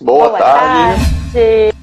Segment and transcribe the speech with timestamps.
[0.00, 1.02] Boa, Boa tarde.
[1.32, 1.76] tarde.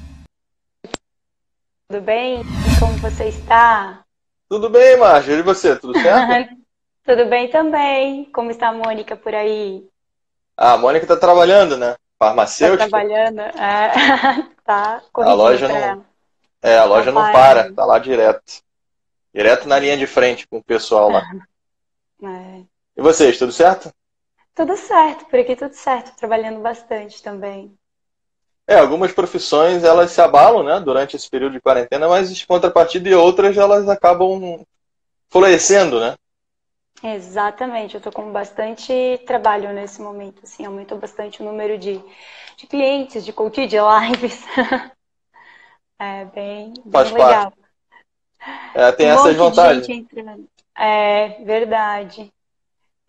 [1.88, 2.42] Tudo bem?
[2.80, 4.04] Como você está?
[4.48, 5.34] Tudo bem, Márcia.
[5.34, 5.76] E você?
[5.76, 6.54] Tudo certo?
[7.04, 8.24] Tudo bem também.
[8.32, 9.88] Como está a Mônica por aí?
[10.56, 11.94] Ah, a Mônica está trabalhando, né?
[12.18, 12.84] Farmacêutica.
[12.84, 13.40] Está trabalhando.
[13.40, 13.92] É.
[14.64, 16.04] tá A loja não.
[16.60, 17.72] É, a loja não para.
[17.72, 18.62] Tá lá direto.
[19.32, 21.22] Direto na linha de frente com o pessoal lá.
[22.20, 22.64] É.
[22.96, 23.92] E vocês, tudo certo?
[24.52, 27.77] Tudo certo, por aqui tudo certo, trabalhando bastante também.
[28.68, 33.08] É, algumas profissões elas se abalam, né, durante esse período de quarentena, mas em contrapartida
[33.08, 34.62] e outras elas acabam
[35.30, 36.14] florescendo, né?
[37.02, 38.92] Exatamente, eu estou com bastante
[39.26, 41.98] trabalho nesse momento, assim, aumentou bastante o número de,
[42.58, 44.44] de clientes, de coach, de lives.
[45.98, 47.52] é bem, bem legal.
[48.74, 49.86] É, tem um essas vantagens.
[50.76, 52.30] É verdade.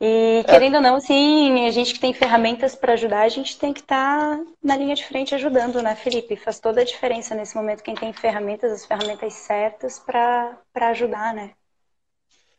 [0.02, 0.44] E é.
[0.44, 3.82] querendo ou não, sim, a gente que tem ferramentas para ajudar, a gente tem que
[3.82, 6.38] estar tá na linha de frente ajudando, né, Felipe?
[6.38, 11.52] Faz toda a diferença nesse momento quem tem ferramentas, as ferramentas certas para ajudar, né?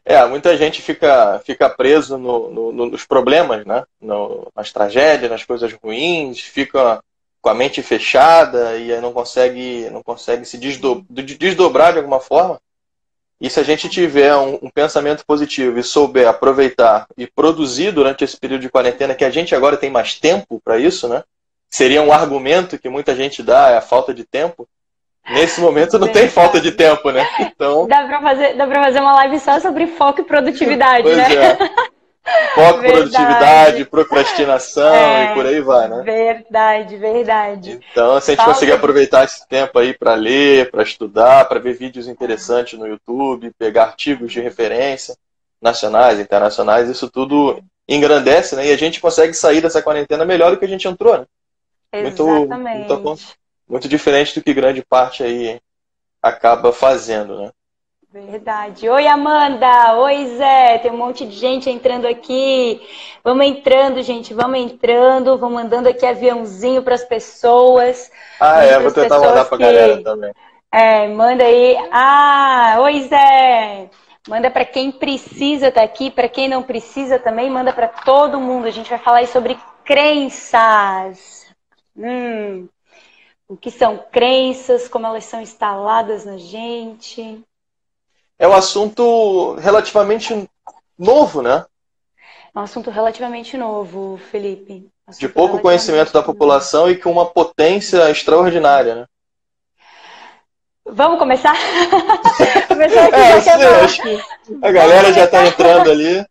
[0.05, 3.85] É, muita gente fica, fica preso no, no, nos problemas, né?
[4.01, 7.03] No, nas tragédias, nas coisas ruins, fica
[7.41, 12.61] com a mente fechada e aí não consegue, não consegue se desdobrar de alguma forma.
[13.41, 18.23] E se a gente tiver um, um, pensamento positivo e souber aproveitar e produzir durante
[18.23, 21.25] esse período de quarentena, que a gente agora tem mais tempo para isso, né?
[21.71, 24.69] Seria um argumento que muita gente dá, é a falta de tempo.
[25.31, 27.27] Nesse momento não tem falta de tempo, né?
[27.41, 27.87] Então.
[27.87, 31.35] Dá para fazer, dá fazer uma live só sobre foco e produtividade, pois né?
[31.35, 31.59] É.
[32.55, 36.03] Foco, produtividade, procrastinação é, e por aí vai, né?
[36.03, 37.81] Verdade, verdade.
[37.93, 38.53] Então, se a gente Falta...
[38.53, 43.53] conseguir aproveitar esse tempo aí para ler, para estudar, para ver vídeos interessantes no YouTube,
[43.59, 45.17] pegar artigos de referência
[45.61, 48.67] nacionais, internacionais, isso tudo engrandece, né?
[48.67, 51.27] E a gente consegue sair dessa quarentena melhor do que a gente entrou, né?
[51.93, 52.89] Exatamente.
[52.89, 53.23] Muito, muito,
[53.69, 55.61] muito diferente do que grande parte aí
[56.23, 57.51] acaba fazendo, né?
[58.13, 58.89] Verdade.
[58.89, 59.95] Oi, Amanda.
[59.99, 60.79] Oi, Zé.
[60.79, 62.81] Tem um monte de gente entrando aqui.
[63.23, 64.35] Vamos entrando, gente.
[64.35, 65.39] Vamos entrando.
[65.39, 68.11] Vamos mandando aqui aviãozinho para as pessoas.
[68.41, 68.81] Ah, é.
[68.81, 69.65] Vou tentar mandar para a que...
[69.65, 70.33] galera também.
[70.73, 71.77] É, manda aí.
[71.93, 73.91] Ah, oi, Zé.
[74.29, 78.41] Manda para quem precisa estar tá aqui, para quem não precisa também, manda para todo
[78.41, 78.67] mundo.
[78.67, 81.47] A gente vai falar aí sobre crenças.
[81.97, 82.69] Hum,
[83.49, 87.45] o que são crenças, como elas são instaladas na gente
[88.41, 90.49] é um assunto relativamente
[90.99, 91.67] novo, né?
[92.55, 94.89] É um assunto relativamente novo, Felipe.
[95.19, 96.93] de pouco conhecimento da população novo.
[96.93, 99.05] e com uma potência extraordinária, né?
[100.87, 101.55] Vamos começar?
[102.67, 103.51] começar aqui, é, sim,
[103.85, 104.21] acho que
[104.63, 106.25] a galera já está entrando ali.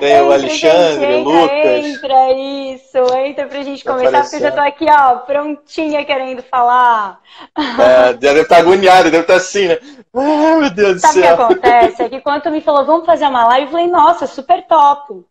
[0.00, 1.84] Tem entra, o Alexandre, o Lucas.
[1.84, 7.20] Entra, isso, entra pra gente começar, porque eu já tô aqui, ó, prontinha querendo falar.
[7.56, 9.78] É, deve estar agoniada, deve estar assim, né?
[10.14, 11.36] Ai, meu Deus Sabe do céu.
[11.36, 12.02] Sabe o que acontece?
[12.02, 15.24] É que quando tu me falou, vamos fazer uma live, eu falei, nossa, super top.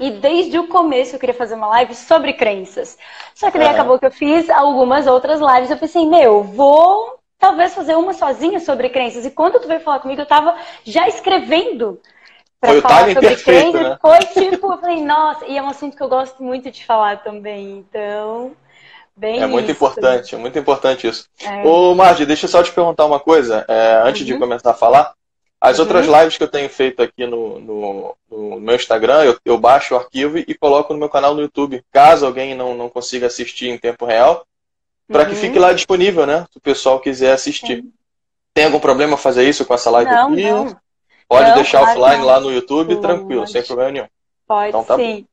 [0.00, 2.98] E desde o começo eu queria fazer uma live sobre crenças.
[3.34, 3.74] Só que daí uhum.
[3.74, 5.70] acabou que eu fiz algumas outras lives.
[5.70, 9.26] Eu pensei, meu, vou talvez fazer uma sozinha sobre crenças.
[9.26, 12.00] E quando tu veio falar comigo, eu tava já escrevendo
[12.60, 13.90] para falar sobre perfeito, crenças.
[13.90, 13.98] Né?
[14.00, 17.22] Foi tipo, eu falei, nossa, e é um assunto que eu gosto muito de falar
[17.22, 17.78] também.
[17.78, 18.52] Então,
[19.16, 19.72] Bem é muito isso.
[19.72, 21.28] importante, é muito importante isso.
[21.40, 21.66] É.
[21.66, 24.26] Ô, Marge, deixa eu só te perguntar uma coisa, é, antes uhum.
[24.26, 25.12] de começar a falar.
[25.60, 25.84] As uhum.
[25.84, 29.94] outras lives que eu tenho feito aqui no, no, no meu Instagram, eu, eu, baixo
[29.94, 33.68] o arquivo e coloco no meu canal no YouTube, caso alguém não, não consiga assistir
[33.68, 34.44] em tempo real,
[35.06, 35.28] para uhum.
[35.28, 36.46] que fique lá disponível, né?
[36.50, 37.84] Se o pessoal quiser assistir.
[38.54, 40.50] Tem algum problema fazer isso com essa live não, aqui?
[40.50, 40.76] Não.
[41.28, 42.26] Pode não, deixar offline não.
[42.26, 44.06] lá no YouTube, tranquilo, sem problema nenhum.
[44.46, 45.20] Pode então, tá sim.
[45.20, 45.31] Bom.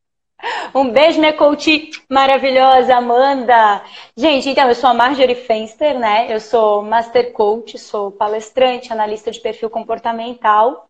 [0.74, 3.84] Um beijo, minha coach maravilhosa, Amanda.
[4.16, 6.28] Gente, então, eu sou a Marjorie Fenster, né?
[6.34, 10.90] Eu sou Master Coach, sou palestrante, analista de perfil comportamental.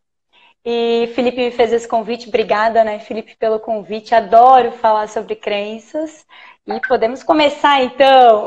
[0.64, 2.28] E Felipe me fez esse convite.
[2.28, 4.14] Obrigada, né, Felipe, pelo convite.
[4.14, 6.26] Adoro falar sobre crenças.
[6.68, 8.46] E podemos começar, então.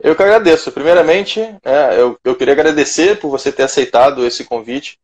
[0.00, 0.72] Eu que agradeço.
[0.72, 4.98] Primeiramente, é, eu, eu queria agradecer por você ter aceitado esse convite.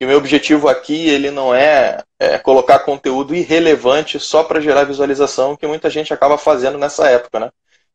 [0.00, 4.84] E o meu objetivo aqui ele não é, é colocar conteúdo irrelevante só para gerar
[4.84, 7.50] visualização, que muita gente acaba fazendo nessa época, né?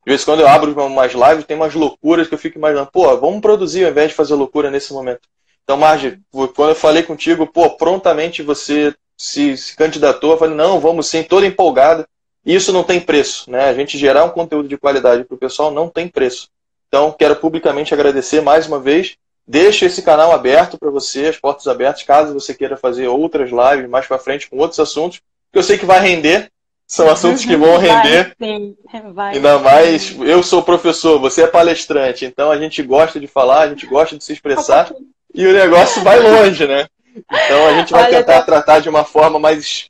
[0.06, 2.92] De vez em quando eu abro umas lives, tem umas loucuras que eu fico imaginando,
[2.94, 5.22] pô, vamos produzir ao invés de fazer loucura nesse momento.
[5.64, 10.80] Então, Marge, quando eu falei contigo, pô, prontamente você se, se candidatou, eu falei, não,
[10.80, 12.08] vamos sim, toda empolgada.
[12.46, 13.68] Isso não tem preço, né?
[13.68, 16.50] A gente gerar um conteúdo de qualidade para o pessoal não tem preço.
[16.88, 19.18] Então, quero publicamente agradecer mais uma vez
[19.48, 23.90] Deixo esse canal aberto para você, as portas abertas, caso você queira fazer outras lives
[23.90, 25.22] mais para frente com outros assuntos,
[25.52, 26.52] que eu sei que vai render.
[26.88, 28.36] São assuntos que vão render.
[28.40, 28.78] Vai, sim.
[29.14, 33.62] Vai, Ainda mais, eu sou professor, você é palestrante, então a gente gosta de falar,
[33.62, 34.92] a gente gosta de se expressar
[35.34, 36.88] e o negócio vai longe, né?
[37.16, 38.46] Então a gente vai Olha, tentar tô...
[38.46, 39.90] tratar de uma forma mais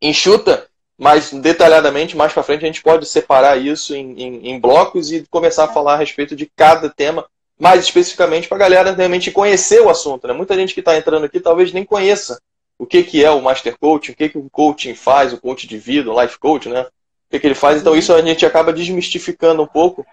[0.00, 0.66] enxuta,
[0.98, 5.26] mais detalhadamente, mais para frente a gente pode separar isso em, em, em, blocos e
[5.30, 7.26] começar a falar a respeito de cada tema,
[7.58, 10.26] mais especificamente para a galera realmente conhecer o assunto.
[10.26, 10.34] Né?
[10.34, 12.40] Muita gente que está entrando aqui talvez nem conheça
[12.78, 15.66] o que, que é o Master Coaching, o que, que o coaching faz, o coach
[15.66, 16.82] de vida, o life coach, né?
[16.82, 16.88] O
[17.30, 17.80] que, que ele faz.
[17.80, 20.04] Então isso a gente acaba desmistificando um pouco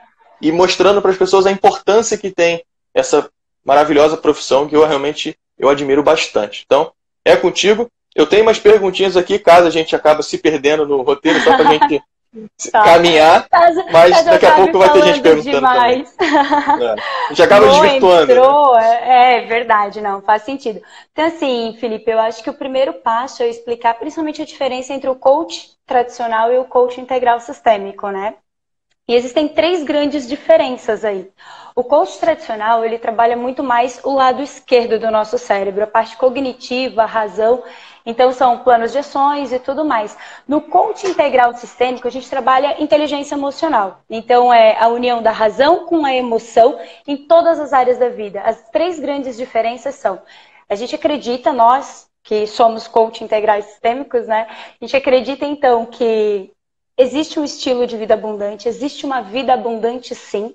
[0.41, 3.29] e mostrando para as pessoas a importância que tem essa
[3.63, 6.63] maravilhosa profissão que eu realmente eu admiro bastante.
[6.65, 6.91] Então,
[7.23, 7.87] é contigo.
[8.15, 11.69] Eu tenho umas perguntinhas aqui, caso a gente acabe se perdendo no roteiro, só para
[11.69, 12.01] a gente
[12.71, 12.83] tá.
[12.83, 13.47] caminhar,
[13.91, 16.11] mas daqui a pouco vai ter gente perguntando demais.
[16.13, 16.87] também.
[16.87, 16.91] É.
[16.91, 18.27] A gente acaba desvirtuando.
[18.27, 18.33] Né?
[18.33, 19.37] Entrou, né?
[19.37, 20.81] É verdade, não, faz sentido.
[21.11, 25.09] Então, assim, Felipe, eu acho que o primeiro passo é explicar principalmente a diferença entre
[25.09, 28.35] o coach tradicional e o coach integral sistêmico, né?
[29.07, 31.29] E existem três grandes diferenças aí.
[31.73, 36.17] O coach tradicional, ele trabalha muito mais o lado esquerdo do nosso cérebro, a parte
[36.17, 37.63] cognitiva, a razão.
[38.05, 40.17] Então, são planos de ações e tudo mais.
[40.47, 44.01] No coach integral sistêmico, a gente trabalha inteligência emocional.
[44.09, 46.77] Então, é a união da razão com a emoção
[47.07, 48.41] em todas as áreas da vida.
[48.41, 50.21] As três grandes diferenças são:
[50.67, 54.47] a gente acredita, nós que somos coach integrais sistêmicos, né?
[54.49, 56.51] A gente acredita, então, que
[56.97, 60.53] existe um estilo de vida abundante, existe uma vida abundante, sim.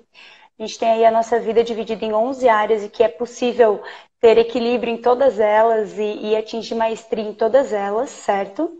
[0.59, 3.81] A gente tem aí a nossa vida dividida em 11 áreas e que é possível
[4.19, 8.71] ter equilíbrio em todas elas e, e atingir maestria em todas elas, certo?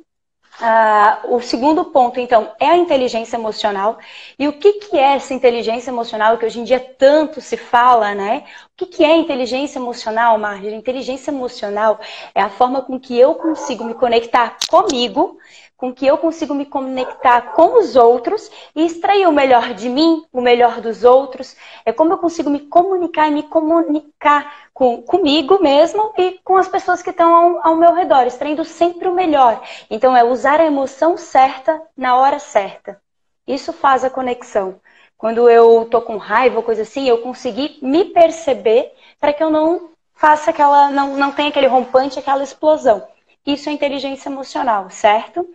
[0.59, 3.99] Ah, o segundo ponto, então, é a inteligência emocional.
[4.39, 8.15] E o que, que é essa inteligência emocional que hoje em dia tanto se fala,
[8.15, 8.43] né?
[8.65, 10.73] O que, que é inteligência emocional, Marjorie?
[10.73, 11.99] Inteligência emocional
[12.33, 15.37] é a forma com que eu consigo me conectar comigo
[15.77, 20.25] com que eu consigo me conectar com os outros e extrair o melhor de mim,
[20.33, 21.55] o melhor dos outros.
[21.85, 26.67] É como eu consigo me comunicar e me comunicar com, comigo mesmo e com as
[26.67, 29.61] pessoas que estão ao, ao meu redor, extraindo sempre o melhor.
[29.89, 32.99] Então, é usar a emoção certa na hora certa.
[33.47, 34.81] Isso faz a conexão.
[35.15, 39.49] Quando eu tô com raiva ou coisa assim, eu consegui me perceber para que eu
[39.51, 43.07] não faça aquela, não, não tenha aquele rompante, aquela explosão.
[43.45, 45.47] Isso é inteligência emocional, certo?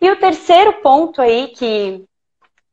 [0.00, 2.04] E o terceiro ponto aí que,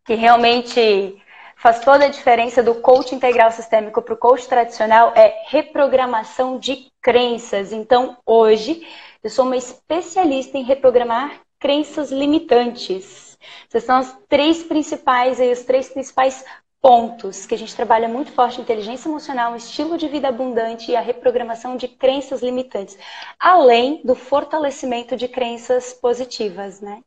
[0.06, 1.22] que realmente
[1.56, 6.92] faz toda a diferença do coach integral sistêmico para o coach tradicional é reprogramação de
[7.02, 7.74] crenças.
[7.74, 8.88] Então, hoje,
[9.22, 13.38] eu sou uma especialista em reprogramar crenças limitantes.
[13.68, 16.44] Essas são as três principais, aí, os três principais
[16.82, 21.02] pontos que a gente trabalha muito forte: inteligência emocional, estilo de vida abundante e a
[21.02, 22.98] reprogramação de crenças limitantes,
[23.40, 27.02] além do fortalecimento de crenças positivas, né?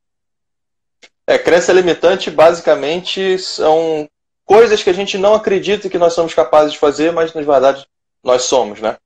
[1.27, 4.09] É, crença limitante basicamente são
[4.45, 7.87] coisas que a gente não acredita que nós somos capazes de fazer, mas na verdade
[8.23, 8.97] nós somos, né?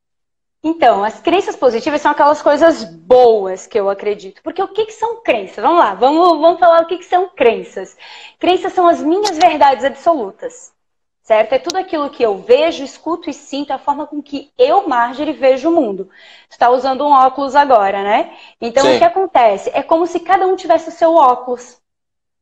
[0.62, 4.42] Então, as crenças positivas são aquelas coisas boas que eu acredito.
[4.42, 5.62] Porque o que, que são crenças?
[5.62, 7.96] Vamos lá, vamos, vamos falar o que, que são crenças.
[8.38, 10.74] Crenças são as minhas verdades absolutas.
[11.22, 11.52] Certo?
[11.54, 15.32] É tudo aquilo que eu vejo, escuto e sinto, a forma com que eu, Marjorie,
[15.32, 16.08] vejo o mundo.
[16.48, 18.36] Você está usando um óculos agora, né?
[18.60, 18.94] Então, Sim.
[18.94, 19.70] o que acontece?
[19.74, 21.80] É como se cada um tivesse o seu óculos.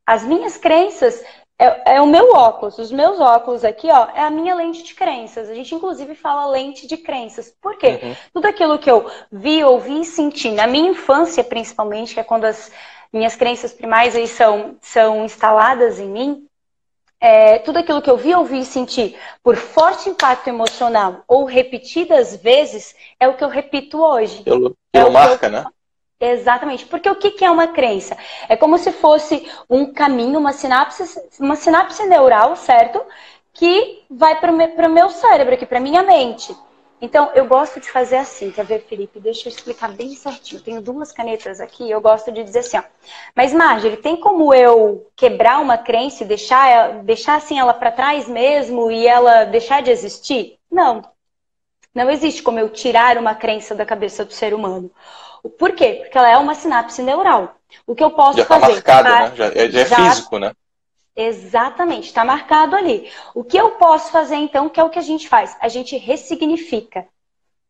[0.07, 1.25] As minhas crenças
[1.59, 2.79] é, é, o meu óculos.
[2.79, 5.49] Os meus óculos aqui, ó, é a minha lente de crenças.
[5.49, 7.55] A gente, inclusive, fala lente de crenças.
[7.61, 8.01] Por quê?
[8.03, 8.17] Uhum.
[8.33, 12.45] Tudo aquilo que eu vi, ouvi e senti na minha infância, principalmente, que é quando
[12.45, 12.73] as
[13.13, 16.49] minhas crenças primais aí são, são instaladas em mim,
[17.21, 22.37] é, tudo aquilo que eu vi, ouvi e senti por forte impacto emocional ou repetidas
[22.37, 24.43] vezes, é o que eu repito hoje.
[24.43, 25.65] Pelo, pelo é marca, eu, né?
[26.21, 26.87] Exatamente.
[26.87, 28.17] Porque o que é uma crença?
[28.49, 31.03] É como se fosse um caminho, uma sinapse,
[31.39, 33.03] uma sinapse neural, certo?
[33.53, 36.55] Que vai para o meu cérebro aqui, para minha mente.
[37.01, 39.21] Então, eu gosto de fazer assim, quer ver, Felipe?
[39.21, 40.63] Deixa eu explicar bem certinho.
[40.63, 42.83] Tenho duas canetas aqui, eu gosto de dizer assim, ó.
[43.37, 48.27] Mas, Marjorie, tem como eu quebrar uma crença e deixar, deixar assim ela para trás
[48.27, 50.59] mesmo e ela deixar de existir?
[50.71, 51.03] Não.
[51.95, 54.91] Não existe como eu tirar uma crença da cabeça do ser humano.
[55.59, 56.01] Por quê?
[56.03, 57.57] Porque ela é uma sinapse neural.
[57.87, 58.79] O que eu posso já tá fazer?
[58.79, 59.37] Está marcado, né?
[59.37, 59.97] Já, é, já é já...
[59.97, 60.53] físico, né?
[61.17, 63.09] Exatamente, está marcado ali.
[63.35, 65.57] O que eu posso fazer então, que é o que a gente faz?
[65.61, 67.07] A gente ressignifica.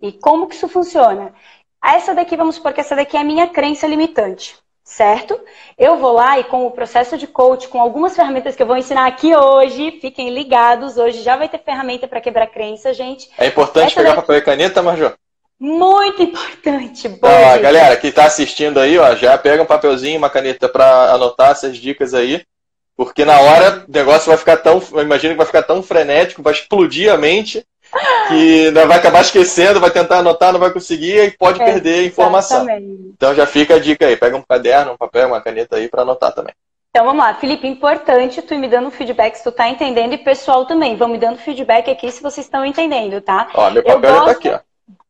[0.00, 1.34] E como que isso funciona?
[1.82, 5.40] Essa daqui, vamos supor que essa daqui é a minha crença limitante, certo?
[5.78, 8.76] Eu vou lá e com o processo de coach, com algumas ferramentas que eu vou
[8.76, 13.30] ensinar aqui hoje, fiquem ligados, hoje já vai ter ferramenta para quebrar crença, gente.
[13.38, 14.20] É importante essa pegar daqui...
[14.20, 15.10] papel e caneta, Marjô?
[15.58, 17.08] Muito importante.
[17.08, 21.12] Bom então, galera que está assistindo aí, ó, já pega um papelzinho, uma caneta para
[21.12, 22.44] anotar essas dicas aí.
[22.96, 24.80] Porque na hora o negócio vai ficar tão.
[25.00, 27.64] Imagina que vai ficar tão frenético, vai explodir a mente,
[28.28, 32.04] que vai acabar esquecendo, vai tentar anotar, não vai conseguir e pode é, perder a
[32.04, 32.66] informação.
[33.16, 36.02] Então já fica a dica aí, pega um caderno, um papel, uma caneta aí para
[36.02, 36.54] anotar também.
[36.90, 40.18] Então vamos lá, Felipe, importante tu ir me dando feedback se tu tá entendendo e
[40.18, 43.48] pessoal também, vão me dando feedback aqui se vocês estão entendendo, tá?
[43.52, 44.24] Ó, meu papel gosto...
[44.26, 44.60] tá aqui, ó.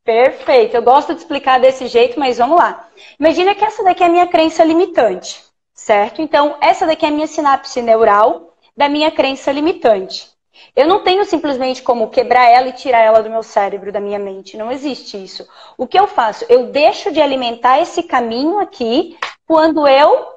[0.02, 2.88] Perfeito, eu gosto de explicar desse jeito, mas vamos lá.
[3.18, 5.42] Imagina que essa daqui é a minha crença limitante,
[5.74, 6.20] certo?
[6.20, 10.33] Então, essa daqui é a minha sinapse neural da minha crença limitante.
[10.74, 14.18] Eu não tenho simplesmente como quebrar ela e tirar ela do meu cérebro, da minha
[14.18, 14.56] mente.
[14.56, 15.46] Não existe isso.
[15.76, 16.44] O que eu faço?
[16.48, 19.16] Eu deixo de alimentar esse caminho aqui
[19.46, 20.34] quando eu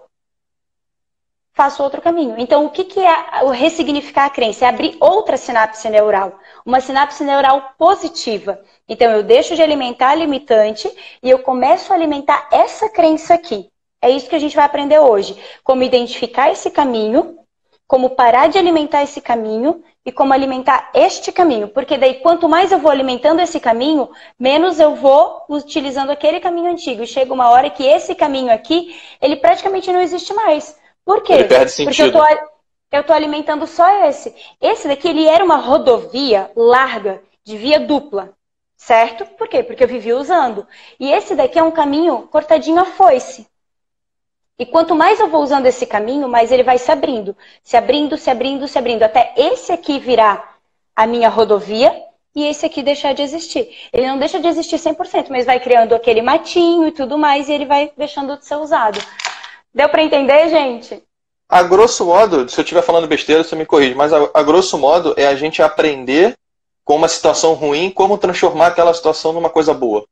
[1.57, 2.35] faço outro caminho.
[2.37, 4.65] Então, o que, que é o ressignificar a crença?
[4.65, 8.61] É abrir outra sinapse neural, uma sinapse neural positiva.
[8.87, 10.87] Então, eu deixo de alimentar a limitante
[11.23, 13.71] e eu começo a alimentar essa crença aqui.
[13.99, 15.35] É isso que a gente vai aprender hoje.
[15.63, 17.39] Como identificar esse caminho,
[17.87, 21.69] como parar de alimentar esse caminho e como alimentar este caminho.
[21.69, 26.69] Porque daí, quanto mais eu vou alimentando esse caminho, menos eu vou utilizando aquele caminho
[26.69, 27.01] antigo.
[27.01, 30.77] E chega uma hora que esse caminho aqui, ele praticamente não existe mais.
[31.05, 31.33] Por quê?
[31.33, 32.11] Ele perde sentido.
[32.11, 32.47] Porque eu tô,
[32.91, 34.35] eu tô alimentando só esse.
[34.59, 38.33] Esse daqui, ele era uma rodovia larga, de via dupla.
[38.75, 39.25] Certo?
[39.37, 39.63] Por quê?
[39.63, 40.67] Porque eu vivia usando.
[40.99, 43.47] E esse daqui é um caminho cortadinho a foice.
[44.59, 47.35] E quanto mais eu vou usando esse caminho, mais ele vai se abrindo.
[47.63, 49.03] Se abrindo, se abrindo, se abrindo.
[49.03, 50.57] Até esse aqui virar
[50.95, 51.93] a minha rodovia
[52.35, 53.69] e esse aqui deixar de existir.
[53.93, 57.53] Ele não deixa de existir 100%, mas vai criando aquele matinho e tudo mais e
[57.53, 58.99] ele vai deixando de ser usado.
[59.73, 61.03] Deu para entender, gente?
[61.47, 64.77] A grosso modo, se eu estiver falando besteira, você me corrige, mas a, a, grosso
[64.77, 66.35] modo é a gente aprender
[66.83, 70.03] com uma situação ruim como transformar aquela situação numa coisa boa.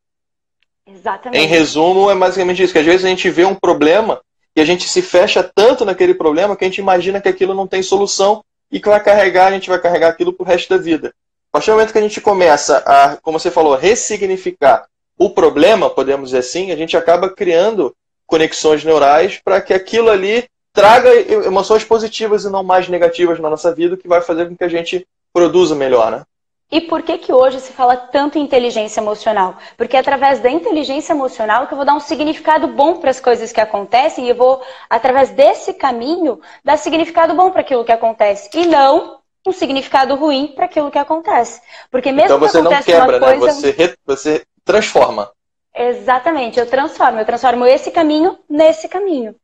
[0.87, 1.43] Exatamente.
[1.43, 4.21] Em resumo, é basicamente isso, que às vezes a gente vê um problema
[4.55, 7.67] e a gente se fecha tanto naquele problema que a gente imagina que aquilo não
[7.67, 11.13] tem solução e que vai carregar, a gente vai carregar aquilo pro resto da vida.
[11.51, 14.85] A partir do momento que a gente começa a, como você falou, ressignificar
[15.17, 17.95] o problema, podemos dizer assim, a gente acaba criando
[18.25, 21.09] conexões neurais para que aquilo ali traga
[21.45, 24.69] emoções positivas e não mais negativas na nossa vida, que vai fazer com que a
[24.69, 26.23] gente produza melhor, né?
[26.71, 29.55] E por que que hoje se fala tanto em inteligência emocional?
[29.77, 33.19] Porque é através da inteligência emocional que eu vou dar um significado bom para as
[33.19, 37.91] coisas que acontecem e eu vou, através desse caminho, dar significado bom para aquilo que
[37.91, 38.49] acontece.
[38.55, 41.61] E não um significado ruim para aquilo que acontece.
[41.91, 43.37] Porque mesmo então você que não quebra, né?
[43.37, 43.53] coisa...
[43.53, 43.95] Você, re...
[44.03, 45.31] você transforma.
[45.73, 47.19] Exatamente, eu transformo.
[47.19, 49.35] Eu transformo esse caminho nesse caminho.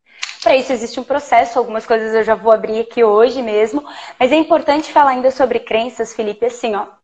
[0.42, 3.86] Para isso existe um processo, algumas coisas eu já vou abrir aqui hoje mesmo,
[4.20, 7.00] mas é importante falar ainda sobre crenças, Felipe, assim, ó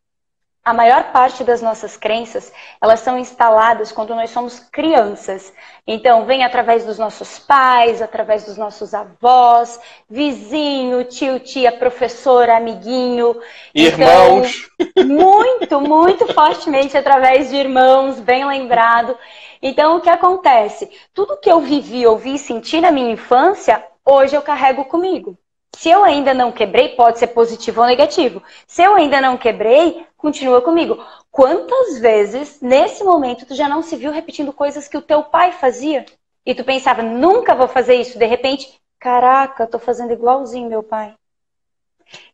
[0.67, 5.53] a maior parte das nossas crenças, elas são instaladas quando nós somos crianças.
[5.87, 13.39] Então, vem através dos nossos pais, através dos nossos avós, vizinho, tio, tia, professora, amiguinho.
[13.73, 14.67] Irmãos.
[14.77, 19.17] Então, muito, muito fortemente através de irmãos, bem lembrado.
[19.61, 20.91] Então, o que acontece?
[21.13, 25.37] Tudo que eu vivi, ouvi e senti na minha infância, hoje eu carrego comigo.
[25.77, 28.41] Se eu ainda não quebrei, pode ser positivo ou negativo.
[28.65, 30.97] Se eu ainda não quebrei, continua comigo.
[31.29, 35.51] Quantas vezes, nesse momento, tu já não se viu repetindo coisas que o teu pai
[35.51, 36.03] fazia?
[36.43, 38.17] E tu pensava, nunca vou fazer isso.
[38.17, 41.13] De repente, caraca, tô fazendo igualzinho meu pai.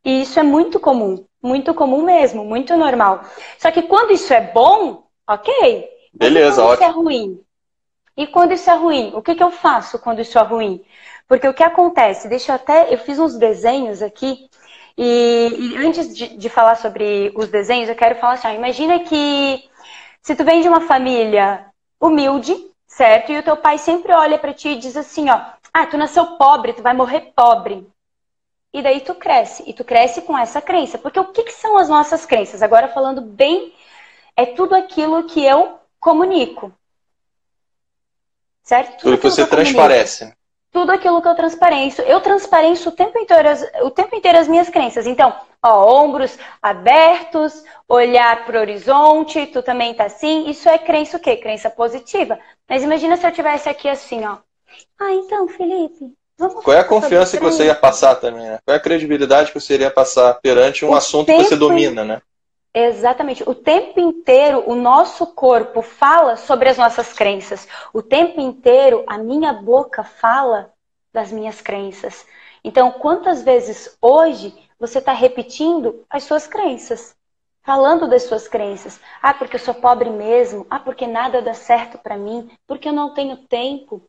[0.06, 1.26] E isso é muito comum.
[1.42, 3.26] Muito comum mesmo, muito normal.
[3.60, 5.90] Só que quando isso é bom, ok.
[6.14, 6.74] Beleza, quando ótimo.
[6.76, 7.42] isso é ruim?
[8.16, 9.12] E quando isso é ruim?
[9.14, 10.82] O que, que eu faço quando isso é ruim?
[11.28, 12.28] Porque o que acontece?
[12.28, 12.94] Deixa eu até.
[12.94, 14.50] Eu fiz uns desenhos aqui.
[14.98, 19.00] E, e antes de, de, falar sobre os desenhos, eu quero falar assim: ó, imagina
[19.00, 19.68] que
[20.22, 21.66] se tu vem de uma família
[22.00, 23.32] humilde, certo?
[23.32, 25.42] E o teu pai sempre olha para ti e diz assim: ó,
[25.74, 27.88] ah, tu nasceu pobre, tu vai morrer pobre.
[28.72, 30.98] E daí tu cresce, e tu cresce com essa crença.
[30.98, 32.62] Porque o que, que são as nossas crenças?
[32.62, 33.74] Agora falando bem,
[34.36, 36.72] é tudo aquilo que eu comunico.
[38.64, 38.98] Certo?
[38.98, 40.34] Tudo, tudo que você transparece
[40.74, 42.02] tudo aquilo que eu transparenço.
[42.02, 45.06] Eu transparenço o tempo inteiro as, o tempo inteiro as minhas crenças.
[45.06, 50.50] Então, ó, ombros abertos, olhar para o horizonte, tu também tá assim.
[50.50, 51.38] Isso é crença o quê?
[51.38, 52.40] Crença positiva.
[52.68, 54.38] Mas imagina se eu tivesse aqui assim, ó.
[55.00, 58.58] Ah, então, Felipe, vamos Qual é a confiança que você ia passar também, né?
[58.66, 62.04] Qual é a credibilidade que você iria passar perante um o assunto que você domina,
[62.04, 62.22] né?
[62.74, 63.48] Exatamente.
[63.48, 67.68] O tempo inteiro o nosso corpo fala sobre as nossas crenças.
[67.94, 70.74] O tempo inteiro a minha boca fala
[71.14, 72.26] das minhas crenças.
[72.64, 77.16] Então, quantas vezes hoje você está repetindo as suas crenças?
[77.64, 79.00] falando das suas crenças.
[79.22, 80.68] Ah, porque eu sou pobre mesmo.
[80.70, 82.52] Ah, porque nada dá certo para mim.
[82.68, 84.02] Porque eu não tenho tempo.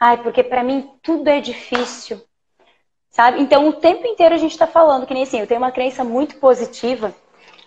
[0.00, 2.20] Ah, porque para mim tudo é difícil.
[3.10, 3.40] Sabe?
[3.40, 6.02] Então, o tempo inteiro a gente está falando que nem assim, eu tenho uma crença
[6.02, 7.14] muito positiva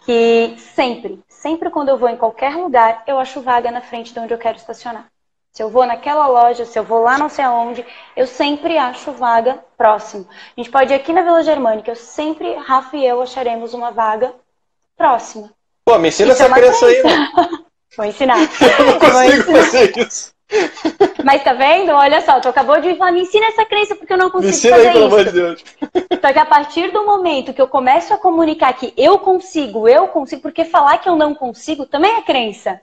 [0.08, 4.20] que sempre, sempre quando eu vou em qualquer lugar, eu acho vaga na frente de
[4.22, 5.08] onde eu quero estacionar.
[5.52, 7.86] Se eu vou naquela loja, se eu vou lá não sei aonde,
[8.16, 10.26] eu sempre acho vaga próximo.
[10.32, 13.92] A gente pode ir aqui na Vila Germânica, eu sempre, Rafa e eu acharemos uma
[13.92, 14.34] vaga
[14.96, 15.52] próxima.
[15.84, 17.04] Pô, me ensina isso essa é crença aí.
[17.98, 18.38] Vou ensinar.
[18.40, 20.37] Eu não consigo fazer isso.
[21.24, 21.92] Mas tá vendo?
[21.92, 24.56] Olha só, tu acabou de falar, me ensina essa crença porque eu não consigo me
[24.56, 25.64] ensina fazer aí, pelo amor de Deus.
[26.22, 30.08] Só que a partir do momento que eu começo a comunicar que eu consigo, eu
[30.08, 32.80] consigo, porque falar que eu não consigo também é crença.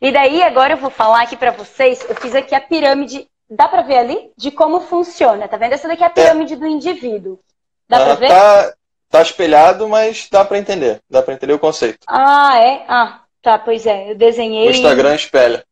[0.00, 3.66] E daí agora eu vou falar aqui para vocês, eu fiz aqui a pirâmide, dá
[3.66, 4.30] para ver ali?
[4.36, 5.72] De como funciona, tá vendo?
[5.72, 6.56] Essa daqui é a pirâmide é.
[6.56, 7.38] do indivíduo.
[7.88, 8.28] Dá ah, para ver?
[8.28, 8.74] Tá,
[9.08, 12.00] tá espelhado, mas dá para entender, dá para entender o conceito.
[12.06, 12.84] Ah, é?
[12.88, 14.68] Ah, tá, pois é, eu desenhei...
[14.68, 15.64] O Instagram espelha.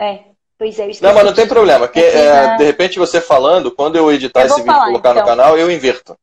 [0.00, 0.20] É,
[0.58, 0.86] pois é.
[1.02, 1.86] Não, mas não tem problema.
[1.86, 5.22] Que, é, de repente você falando, quando eu editar eu esse vídeo e colocar então.
[5.22, 6.16] no canal, eu inverto.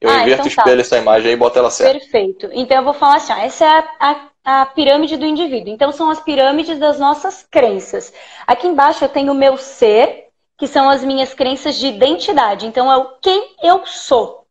[0.00, 0.48] Eu ah, inverto então tá.
[0.48, 0.80] espelho tá.
[0.80, 2.00] essa imagem e boto ela certa.
[2.00, 2.50] Perfeito.
[2.52, 5.72] Então eu vou falar assim, ó, essa é a, a, a, pirâmide do indivíduo.
[5.72, 8.12] Então são as pirâmides das nossas crenças.
[8.46, 12.66] Aqui embaixo eu tenho o meu ser, que são as minhas crenças de identidade.
[12.66, 14.46] Então é o quem eu sou.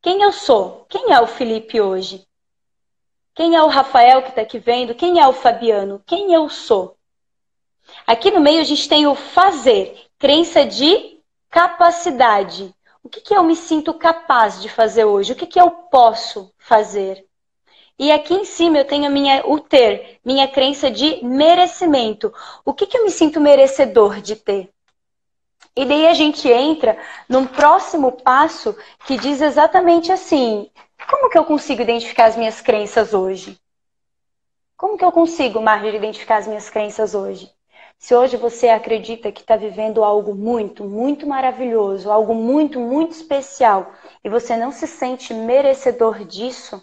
[0.00, 0.84] Quem eu sou?
[0.88, 2.22] Quem é o Felipe hoje?
[3.34, 4.94] Quem é o Rafael que está aqui vendo?
[4.94, 6.00] Quem é o Fabiano?
[6.06, 6.94] Quem eu sou?
[8.06, 11.18] Aqui no meio a gente tem o fazer, crença de
[11.48, 12.74] capacidade.
[13.02, 15.32] O que, que eu me sinto capaz de fazer hoje?
[15.32, 17.24] O que, que eu posso fazer?
[17.98, 22.32] E aqui em cima eu tenho minha, o ter, minha crença de merecimento.
[22.64, 24.70] O que, que eu me sinto merecedor de ter?
[25.76, 30.70] E daí a gente entra num próximo passo que diz exatamente assim:
[31.08, 33.58] como que eu consigo identificar as minhas crenças hoje?
[34.76, 37.50] Como que eu consigo, Marjorie, identificar as minhas crenças hoje?
[37.98, 43.92] Se hoje você acredita que está vivendo algo muito, muito maravilhoso, algo muito, muito especial,
[44.22, 46.82] e você não se sente merecedor disso,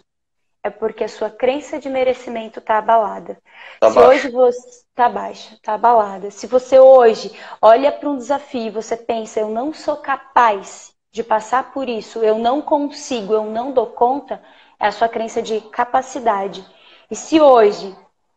[0.64, 3.38] é porque a sua crença de merecimento está abalada.
[3.80, 6.30] Tá se hoje você está baixa, está abalada.
[6.30, 11.22] Se você hoje olha para um desafio e você pensa, eu não sou capaz de
[11.22, 14.42] passar por isso, eu não consigo, eu não dou conta,
[14.80, 16.64] é a sua crença de capacidade.
[17.10, 17.94] E se hoje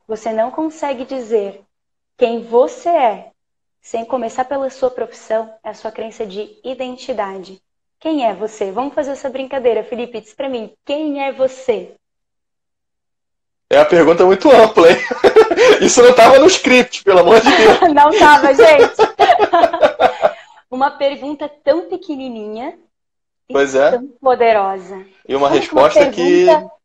[0.08, 1.65] você não consegue dizer
[2.18, 3.32] quem você é,
[3.82, 7.62] sem começar pela sua profissão, é a sua crença de identidade.
[8.00, 8.72] Quem é você?
[8.72, 10.22] Vamos fazer essa brincadeira, Felipe.
[10.22, 11.96] Diz pra mim, quem é você?
[13.70, 14.98] É uma pergunta muito ampla, hein?
[15.82, 17.80] Isso não estava no script, pelo amor de Deus.
[17.94, 18.96] não estava, gente.
[20.70, 22.78] uma pergunta tão pequenininha
[23.52, 23.92] pois é.
[23.92, 25.06] tão poderosa.
[25.28, 26.62] E uma resposta uma pergunta...
[26.62, 26.76] que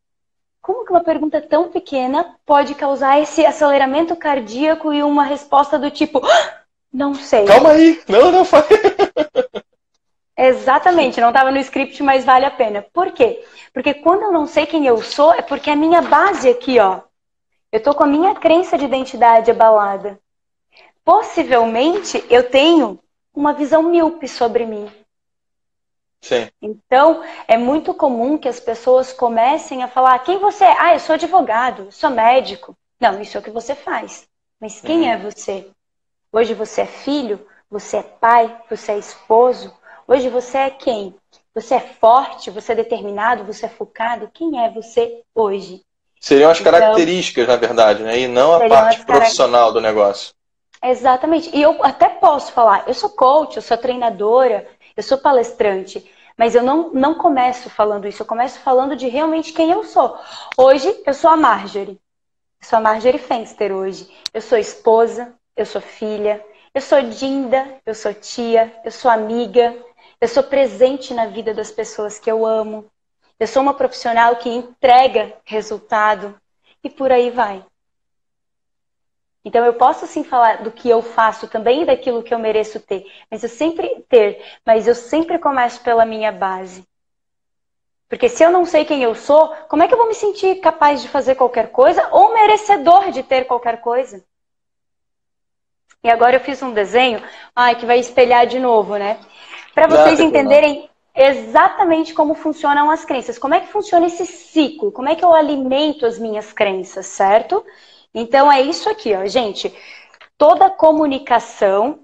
[0.61, 5.89] como que uma pergunta tão pequena pode causar esse aceleramento cardíaco e uma resposta do
[5.89, 6.61] tipo, ah,
[6.93, 7.45] não sei.
[7.45, 8.65] Calma aí, não, não faz.
[10.37, 12.85] Exatamente, não estava no script, mas vale a pena.
[12.93, 13.43] Por quê?
[13.73, 17.01] Porque quando eu não sei quem eu sou, é porque a minha base aqui, ó,
[17.71, 20.19] eu tô com a minha crença de identidade abalada.
[21.03, 22.99] Possivelmente eu tenho
[23.33, 24.91] uma visão míope sobre mim.
[26.21, 26.47] Sim.
[26.61, 30.75] Então, é muito comum que as pessoas comecem a falar: quem você é?
[30.79, 32.77] Ah, eu sou advogado, sou médico.
[32.99, 34.27] Não, isso é o que você faz.
[34.59, 35.11] Mas quem uhum.
[35.11, 35.67] é você?
[36.31, 39.73] Hoje você é filho, você é pai, você é esposo.
[40.07, 41.15] Hoje você é quem?
[41.55, 44.29] Você é forte, você é determinado, você é focado.
[44.31, 45.81] Quem é você hoje?
[46.19, 48.19] Seriam as então, características, na verdade, né?
[48.19, 50.33] E não a parte profissional do negócio.
[50.83, 51.49] Exatamente.
[51.55, 56.55] E eu até posso falar, eu sou coach, eu sou treinadora, eu sou palestrante, mas
[56.55, 60.17] eu não, não começo falando isso, eu começo falando de realmente quem eu sou.
[60.57, 61.99] Hoje, eu sou a Marjorie.
[62.61, 64.09] Eu sou a Marjorie Fenster hoje.
[64.33, 69.75] Eu sou esposa, eu sou filha, eu sou Dinda, eu sou tia, eu sou amiga,
[70.19, 72.85] eu sou presente na vida das pessoas que eu amo.
[73.39, 76.39] Eu sou uma profissional que entrega resultado
[76.83, 77.65] e por aí vai.
[79.43, 82.79] Então eu posso sim falar do que eu faço também e daquilo que eu mereço
[82.79, 86.85] ter, mas eu sempre ter, mas eu sempre começo pela minha base.
[88.07, 90.55] Porque se eu não sei quem eu sou, como é que eu vou me sentir
[90.59, 94.23] capaz de fazer qualquer coisa ou merecedor de ter qualquer coisa?
[96.03, 97.23] E agora eu fiz um desenho,
[97.55, 99.17] ai, que vai espelhar de novo, né?
[99.73, 103.37] Para vocês entenderem exatamente como funcionam as crenças.
[103.37, 104.91] Como é que funciona esse ciclo?
[104.91, 107.63] Como é que eu alimento as minhas crenças, certo?
[108.13, 109.73] Então é isso aqui, ó, gente.
[110.37, 111.99] Toda comunicação,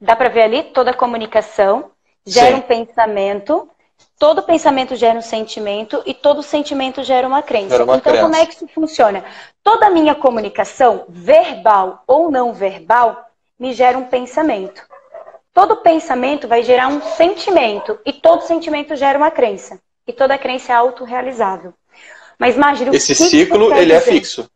[0.00, 0.62] dá para ver ali?
[0.64, 1.90] Toda comunicação
[2.26, 2.58] gera Sim.
[2.58, 3.68] um pensamento.
[4.18, 7.82] todo pensamento gera um sentimento e todo sentimento gera uma crença.
[7.82, 8.22] Uma então, crença.
[8.22, 9.24] como é que isso funciona?
[9.62, 13.26] Toda a minha comunicação, verbal ou não verbal,
[13.58, 14.82] me gera um pensamento.
[15.52, 19.78] Todo pensamento vai gerar um sentimento e todo sentimento gera uma crença.
[20.06, 21.74] E toda crença é autorrealizável.
[22.38, 24.46] Mas Marjorie, Esse ciclo, ele é dizer?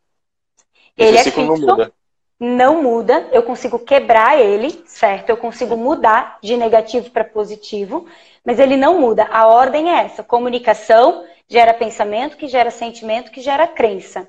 [0.97, 1.03] Fixo.
[1.05, 1.67] Esse Ele é ciclo não fixo.
[1.71, 1.93] muda.
[2.39, 5.31] não muda, eu consigo quebrar ele, certo?
[5.31, 8.07] Eu consigo mudar de negativo para positivo,
[8.45, 9.25] mas ele não muda.
[9.31, 14.29] A ordem é essa: comunicação gera pensamento, que gera sentimento, que gera crença.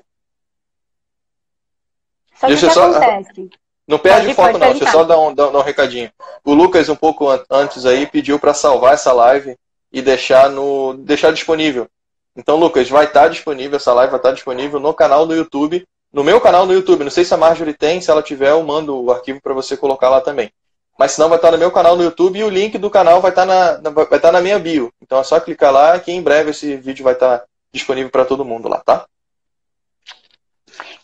[2.34, 3.50] Só que Deixa o que só- acontece?
[3.86, 4.68] Não perde Pode- foco, pode não.
[4.70, 6.10] Deixa eu só dar um, dar, um recadinho.
[6.44, 9.56] O Lucas, um pouco an- antes aí, pediu para salvar essa live
[9.90, 11.88] e deixar, no, deixar disponível.
[12.36, 16.24] Então, Lucas, vai estar disponível, essa live vai estar disponível no canal do YouTube, no
[16.24, 17.04] meu canal no YouTube.
[17.04, 19.76] Não sei se a Marjorie tem, se ela tiver, eu mando o arquivo para você
[19.76, 20.50] colocar lá também.
[20.98, 23.20] Mas se não, vai estar no meu canal no YouTube e o link do canal
[23.20, 24.92] vai estar na, na- vai estar na minha bio.
[25.00, 28.44] Então é só clicar lá que em breve esse vídeo vai estar disponível para todo
[28.44, 29.06] mundo lá, tá?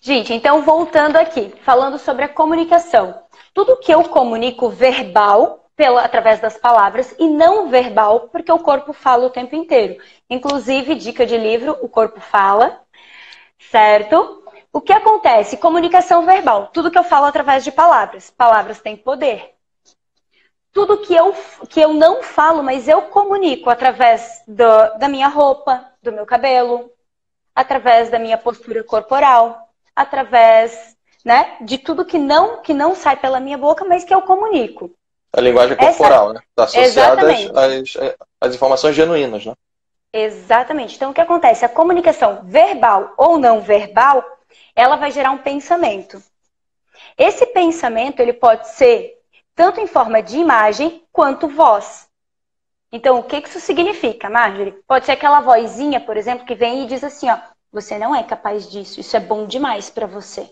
[0.00, 3.22] Gente, então voltando aqui, falando sobre a comunicação.
[3.54, 8.92] Tudo que eu comunico verbal, pela, através das palavras, e não verbal, porque o corpo
[8.92, 9.96] fala o tempo inteiro.
[10.28, 12.80] Inclusive, dica de livro, o corpo fala,
[13.70, 14.43] certo?
[14.74, 15.56] O que acontece?
[15.56, 16.68] Comunicação verbal.
[16.72, 18.28] Tudo que eu falo através de palavras.
[18.30, 19.54] Palavras têm poder.
[20.72, 21.32] Tudo que eu,
[21.68, 26.90] que eu não falo, mas eu comunico através do- da minha roupa, do meu cabelo,
[27.54, 33.38] através da minha postura corporal, através né, de tudo que não, que não sai pela
[33.40, 34.90] minha boca, mas que eu comunico.
[35.32, 36.40] A linguagem Essa- corporal, né?
[36.50, 37.94] Está associada às,
[38.40, 39.54] às informações genuínas, né?
[40.12, 40.96] Exatamente.
[40.96, 41.64] Então, o que acontece?
[41.64, 44.22] A comunicação verbal ou não verbal,
[44.74, 46.22] ela vai gerar um pensamento.
[47.16, 49.18] Esse pensamento, ele pode ser
[49.54, 52.08] tanto em forma de imagem quanto voz.
[52.92, 54.74] Então, o que isso significa, Marjorie?
[54.86, 57.38] Pode ser aquela vozinha, por exemplo, que vem e diz assim, ó,
[57.72, 60.50] você não é capaz disso, isso é bom demais pra você.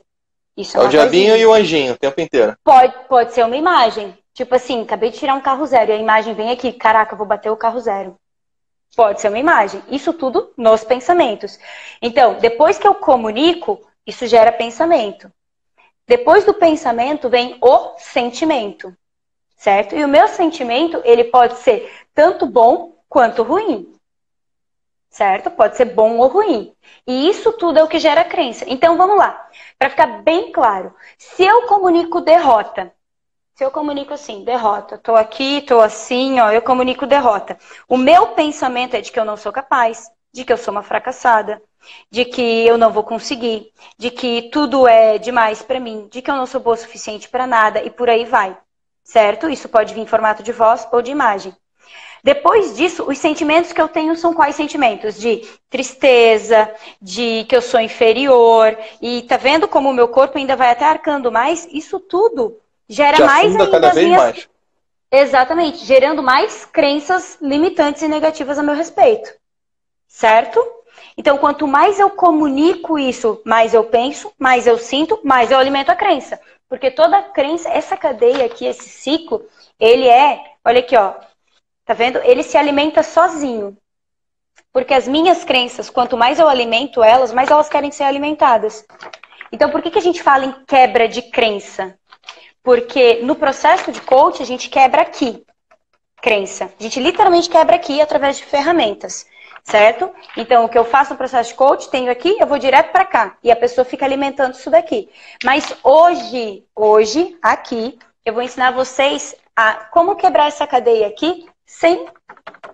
[0.56, 1.36] Isso É o uma diabinho vozinha.
[1.38, 2.56] e o anjinho o tempo inteiro.
[2.64, 4.16] Pode, pode ser uma imagem.
[4.34, 7.18] Tipo assim, acabei de tirar um carro zero e a imagem vem aqui, caraca, eu
[7.18, 8.16] vou bater o carro zero.
[8.96, 9.82] Pode ser uma imagem.
[9.88, 11.58] Isso tudo nos pensamentos.
[12.00, 15.30] Então, depois que eu comunico, isso gera pensamento.
[16.06, 18.94] Depois do pensamento vem o sentimento,
[19.56, 19.94] certo?
[19.94, 23.88] E o meu sentimento, ele pode ser tanto bom quanto ruim.
[25.08, 25.50] Certo?
[25.50, 26.74] Pode ser bom ou ruim.
[27.06, 28.64] E isso tudo é o que gera crença.
[28.66, 29.46] Então vamos lá.
[29.78, 32.92] Para ficar bem claro, se eu comunico derrota,
[33.54, 37.58] se eu comunico assim, derrota, tô aqui, tô assim, ó, eu comunico derrota.
[37.86, 40.82] O meu pensamento é de que eu não sou capaz, de que eu sou uma
[40.82, 41.62] fracassada,
[42.10, 46.30] de que eu não vou conseguir, de que tudo é demais para mim, de que
[46.30, 48.56] eu não sou boa o suficiente para nada e por aí vai.
[49.04, 49.48] Certo?
[49.48, 51.54] Isso pode vir em formato de voz ou de imagem.
[52.24, 55.18] Depois disso, os sentimentos que eu tenho são quais sentimentos?
[55.18, 58.78] De tristeza, de que eu sou inferior.
[59.00, 61.66] E tá vendo como o meu corpo ainda vai até arcando mais?
[61.72, 62.56] Isso tudo
[62.88, 64.22] gera Te mais ainda as minhas.
[64.22, 64.48] mais.
[65.10, 69.30] Exatamente, gerando mais crenças limitantes e negativas a meu respeito.
[70.12, 70.62] Certo?
[71.16, 75.90] Então, quanto mais eu comunico isso, mais eu penso, mais eu sinto, mais eu alimento
[75.90, 76.38] a crença.
[76.68, 79.44] Porque toda crença, essa cadeia aqui, esse ciclo,
[79.80, 81.14] ele é, olha aqui, ó,
[81.86, 82.18] tá vendo?
[82.18, 83.76] Ele se alimenta sozinho.
[84.70, 88.84] Porque as minhas crenças, quanto mais eu alimento elas, mais elas querem ser alimentadas.
[89.50, 91.98] Então, por que, que a gente fala em quebra de crença?
[92.62, 95.42] Porque no processo de coach, a gente quebra aqui,
[96.20, 96.70] crença.
[96.78, 99.26] A gente literalmente quebra aqui através de ferramentas,
[99.64, 100.10] certo?
[100.36, 103.04] Então, o que eu faço no processo de coach, tenho aqui, eu vou direto para
[103.04, 103.36] cá.
[103.42, 105.08] E a pessoa fica alimentando isso daqui.
[105.44, 112.06] Mas hoje, hoje, aqui, eu vou ensinar vocês a como quebrar essa cadeia aqui sem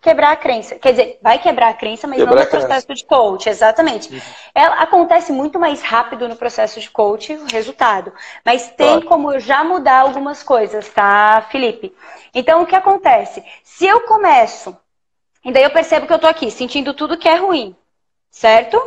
[0.00, 0.76] quebrar a crença.
[0.76, 4.22] Quer dizer, vai quebrar a crença, mas Quebrar não no processo de coach, exatamente.
[4.54, 8.12] Ela acontece muito mais rápido no processo de coach, o resultado.
[8.44, 9.06] Mas tem Claro.
[9.06, 11.94] como eu já mudar algumas coisas, tá, Felipe?
[12.34, 13.44] Então, o que acontece?
[13.62, 14.76] Se eu começo,
[15.44, 17.74] e daí eu percebo que eu tô aqui sentindo tudo que é ruim,
[18.30, 18.80] certo?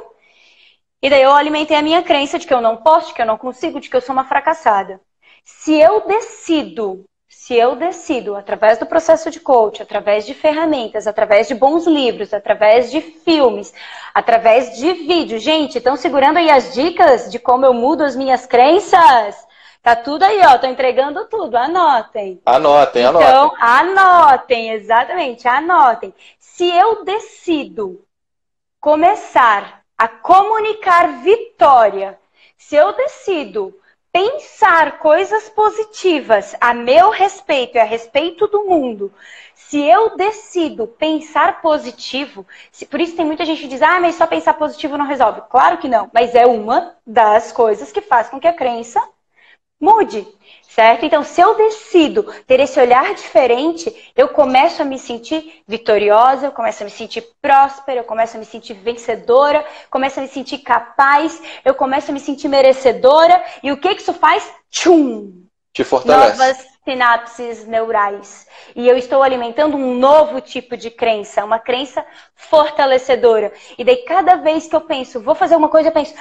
[1.01, 3.25] E daí eu alimentei a minha crença de que eu não posso, de que eu
[3.25, 5.01] não consigo, de que eu sou uma fracassada.
[5.43, 11.47] Se eu decido, se eu decido, através do processo de coach, através de ferramentas, através
[11.47, 13.73] de bons livros, através de filmes,
[14.13, 18.45] através de vídeos, gente, estão segurando aí as dicas de como eu mudo as minhas
[18.45, 19.47] crenças?
[19.81, 22.39] Tá tudo aí, ó, tô entregando tudo, anotem.
[22.45, 23.27] Anotem, anotem.
[23.27, 26.13] Então, anotem, exatamente, anotem.
[26.61, 28.05] Se eu decido
[28.79, 32.19] começar a comunicar vitória,
[32.55, 33.73] se eu decido
[34.11, 39.11] pensar coisas positivas a meu respeito e a respeito do mundo,
[39.55, 44.13] se eu decido pensar positivo, se, por isso tem muita gente que diz, ah, mas
[44.13, 45.41] só pensar positivo não resolve.
[45.49, 49.01] Claro que não, mas é uma das coisas que faz com que a crença
[49.79, 50.27] mude,
[50.75, 51.05] certo?
[51.05, 56.51] Então, se eu decido ter esse olhar diferente, eu começo a me sentir vitoriosa, eu
[56.51, 60.59] começo a me sentir próspera, eu começo a me sentir vencedora, começo a me sentir
[60.59, 63.43] capaz, eu começo a me sentir merecedora.
[63.61, 64.49] E o que, que isso faz?
[64.69, 65.43] Tchum!
[65.73, 66.37] Te fortalece.
[66.37, 68.47] Novas sinapses neurais.
[68.75, 73.51] E eu estou alimentando um novo tipo de crença, uma crença fortalecedora.
[73.77, 76.13] E daí, cada vez que eu penso, vou fazer uma coisa, eu penso,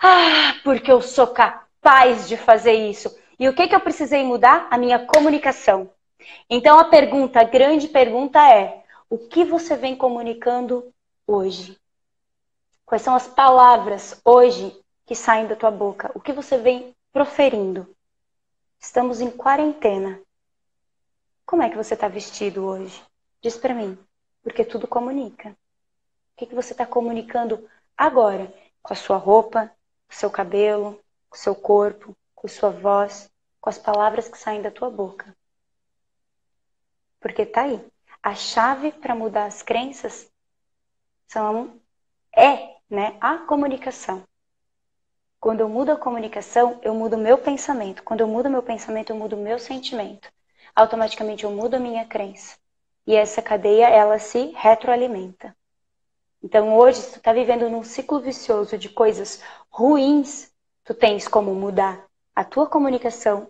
[0.00, 3.21] ah, porque eu sou capaz de fazer isso.
[3.42, 4.68] E o que, que eu precisei mudar?
[4.70, 5.90] A minha comunicação.
[6.48, 10.94] Então, a pergunta, a grande pergunta é: o que você vem comunicando
[11.26, 11.76] hoje?
[12.86, 16.12] Quais são as palavras hoje que saem da tua boca?
[16.14, 17.92] O que você vem proferindo?
[18.78, 20.20] Estamos em quarentena.
[21.44, 23.02] Como é que você está vestido hoje?
[23.40, 23.98] Diz para mim,
[24.40, 25.48] porque tudo comunica.
[25.48, 25.54] O
[26.36, 28.54] que, que você está comunicando agora?
[28.80, 29.66] Com a sua roupa,
[30.06, 30.92] com o seu cabelo,
[31.28, 33.31] com o seu corpo, com a sua voz,
[33.62, 35.34] com as palavras que saem da tua boca.
[37.20, 37.80] Porque tá aí.
[38.20, 40.28] A chave para mudar as crenças
[41.28, 41.80] são
[42.36, 44.24] é, né, a comunicação.
[45.38, 48.02] Quando eu mudo a comunicação, eu mudo o meu pensamento.
[48.02, 50.28] Quando eu mudo meu pensamento, eu mudo o meu sentimento.
[50.74, 52.56] Automaticamente eu mudo a minha crença.
[53.06, 55.56] E essa cadeia, ela se retroalimenta.
[56.42, 61.54] Então hoje, se tu está vivendo num ciclo vicioso de coisas ruins, tu tens como
[61.54, 63.48] mudar a tua comunicação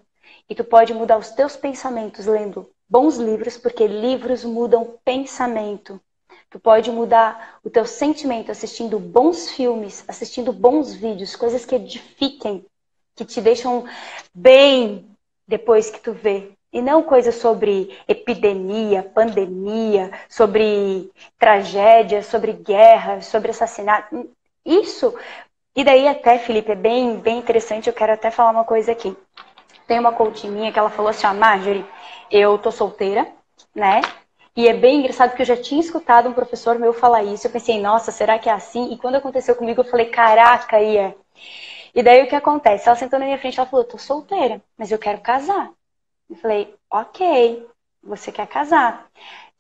[0.49, 6.01] e tu pode mudar os teus pensamentos lendo bons livros, porque livros mudam pensamento.
[6.51, 12.67] Tu pode mudar o teu sentimento assistindo bons filmes, assistindo bons vídeos, coisas que edifiquem,
[13.17, 13.87] que te deixam
[14.35, 15.09] bem
[15.49, 16.53] depois que tu vê.
[16.71, 24.31] E não coisas sobre epidemia, pandemia, sobre tragédia, sobre guerra, sobre assassinato.
[24.65, 25.15] Isso.
[25.75, 29.17] E daí até, Felipe, é bem, bem interessante, eu quero até falar uma coisa aqui.
[29.87, 31.87] Tem uma coach minha que ela falou assim, ó, Marjorie,
[32.31, 33.27] eu tô solteira,
[33.75, 34.01] né?
[34.55, 37.47] E é bem engraçado porque eu já tinha escutado um professor meu falar isso.
[37.47, 38.93] Eu pensei, nossa, será que é assim?
[38.93, 41.15] E quando aconteceu comigo, eu falei, caraca, e é.
[41.95, 42.89] E daí o que acontece?
[42.89, 45.71] Ela sentou na minha frente ela falou, eu tô solteira, mas eu quero casar.
[46.29, 47.67] Eu falei, ok,
[48.03, 49.07] você quer casar.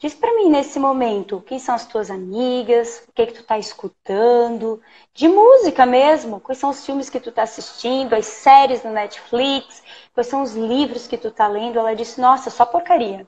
[0.03, 3.59] Diz para mim nesse momento, quem são as tuas amigas, o que que tu tá
[3.59, 4.83] escutando,
[5.15, 9.83] de música mesmo, quais são os filmes que tu tá assistindo, as séries no Netflix,
[10.12, 11.79] quais são os livros que tu tá lendo.
[11.79, 13.27] Ela disse, nossa, só porcaria.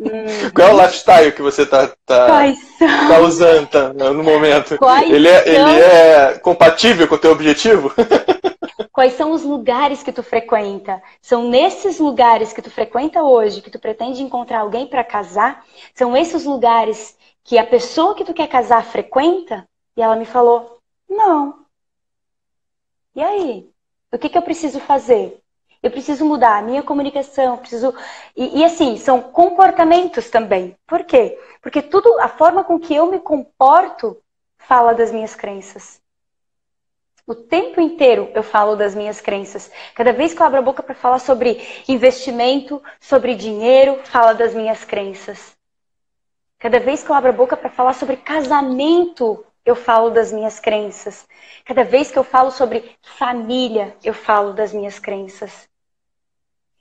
[0.00, 0.50] Hum.
[0.54, 4.78] Qual é o lifestyle que você tá, tá, tá usando tá, no momento?
[5.08, 7.92] ele é, ele é compatível com o teu objetivo?
[8.92, 11.02] Quais são os lugares que tu frequenta?
[11.20, 15.64] São nesses lugares que tu frequenta hoje que tu pretende encontrar alguém para casar?
[15.94, 19.68] São esses lugares que a pessoa que tu quer casar frequenta?
[19.96, 21.64] E ela me falou: não.
[23.14, 23.70] E aí?
[24.12, 25.40] O que, que eu preciso fazer?
[25.82, 27.94] Eu preciso mudar a minha comunicação, preciso.
[28.36, 30.76] E, e, assim, são comportamentos também.
[30.86, 31.38] Por quê?
[31.62, 34.20] Porque tudo, a forma com que eu me comporto
[34.56, 36.00] fala das minhas crenças.
[37.26, 39.70] O tempo inteiro eu falo das minhas crenças.
[39.94, 44.54] Cada vez que eu abro a boca para falar sobre investimento, sobre dinheiro, fala das
[44.54, 45.54] minhas crenças.
[46.58, 50.58] Cada vez que eu abro a boca para falar sobre casamento, eu falo das minhas
[50.58, 51.26] crenças.
[51.64, 55.68] Cada vez que eu falo sobre família, eu falo das minhas crenças.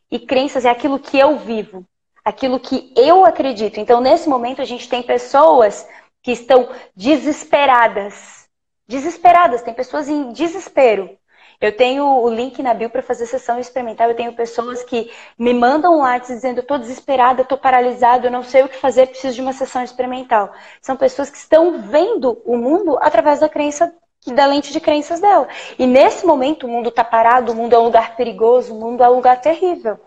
[0.10, 1.86] E crenças é aquilo que eu vivo,
[2.24, 3.80] aquilo que eu acredito.
[3.80, 5.86] Então, nesse momento, a gente tem pessoas
[6.24, 8.48] que estão desesperadas.
[8.88, 11.17] Desesperadas, tem pessoas em desespero.
[11.60, 14.10] Eu tenho o link na bio para fazer sessão experimental.
[14.10, 18.44] Eu tenho pessoas que me mandam um WhatsApp dizendo: estou desesperada, estou paralisada, eu não
[18.44, 20.52] sei o que fazer, preciso de uma sessão experimental.
[20.82, 23.94] São pessoas que estão vendo o mundo através da crença
[24.28, 25.48] da lente de crenças dela.
[25.80, 29.04] E nesse momento o mundo está parado, o mundo é um lugar perigoso, o mundo
[29.04, 30.00] é um lugar terrível.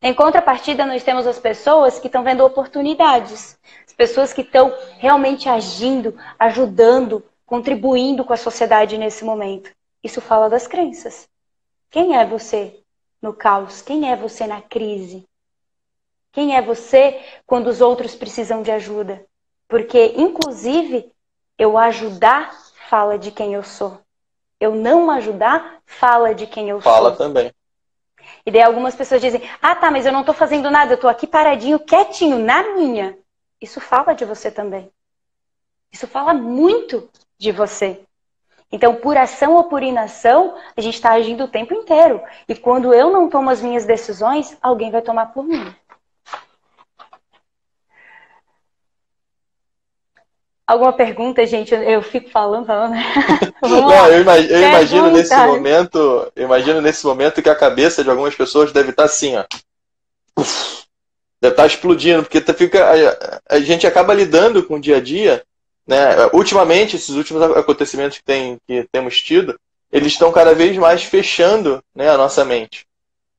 [0.00, 5.48] Em contrapartida, nós temos as pessoas que estão vendo oportunidades, as pessoas que estão realmente
[5.48, 9.70] agindo, ajudando, contribuindo com a sociedade nesse momento.
[10.02, 11.28] Isso fala das crenças.
[11.90, 12.80] Quem é você
[13.20, 13.82] no caos?
[13.82, 15.26] Quem é você na crise?
[16.32, 19.24] Quem é você quando os outros precisam de ajuda?
[19.66, 21.10] Porque, inclusive,
[21.58, 22.52] eu ajudar
[22.88, 24.00] fala de quem eu sou.
[24.60, 27.16] Eu não ajudar fala de quem eu fala sou.
[27.16, 27.52] Fala também.
[28.44, 31.10] E daí algumas pessoas dizem: Ah, tá, mas eu não estou fazendo nada, eu estou
[31.10, 33.16] aqui paradinho, quietinho, na minha.
[33.60, 34.90] Isso fala de você também.
[35.92, 37.08] Isso fala muito
[37.38, 38.04] de você.
[38.70, 42.20] Então, por ação ou por inação, a gente está agindo o tempo inteiro.
[42.46, 45.74] E quando eu não tomo as minhas decisões, alguém vai tomar por mim.
[50.66, 51.74] Alguma pergunta, gente?
[51.74, 52.92] Eu, fico falando, falando.
[53.62, 58.10] Não, eu, imagino, eu imagino nesse momento, eu imagino nesse momento que a cabeça de
[58.10, 59.46] algumas pessoas deve estar assim, ó.
[61.40, 65.42] Deve estar explodindo, porque fica, a, a gente acaba lidando com o dia a dia,
[65.88, 66.28] né?
[66.34, 69.58] Ultimamente, esses últimos acontecimentos que, tem, que temos tido,
[69.90, 72.86] eles estão cada vez mais fechando né, a nossa mente,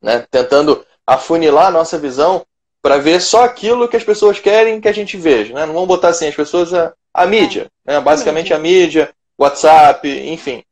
[0.02, 0.26] né?
[0.32, 2.44] Tentando afunilar a nossa visão
[2.82, 5.64] para ver só aquilo que as pessoas querem que a gente veja, né?
[5.68, 6.72] Não vamos botar assim, as pessoas
[7.14, 8.00] a mídia, né?
[8.00, 10.64] basicamente a mídia, WhatsApp, enfim.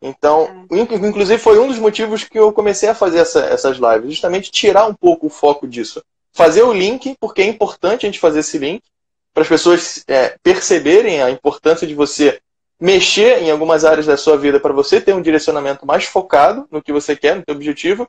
[0.00, 0.78] Então, é.
[0.78, 4.86] inclusive foi um dos motivos que eu comecei a fazer essa, essas lives, justamente tirar
[4.86, 6.02] um pouco o foco disso.
[6.32, 8.82] Fazer o link, porque é importante a gente fazer esse link,
[9.34, 12.40] para as pessoas é, perceberem a importância de você
[12.80, 16.80] mexer em algumas áreas da sua vida para você ter um direcionamento mais focado no
[16.80, 18.08] que você quer, no seu objetivo,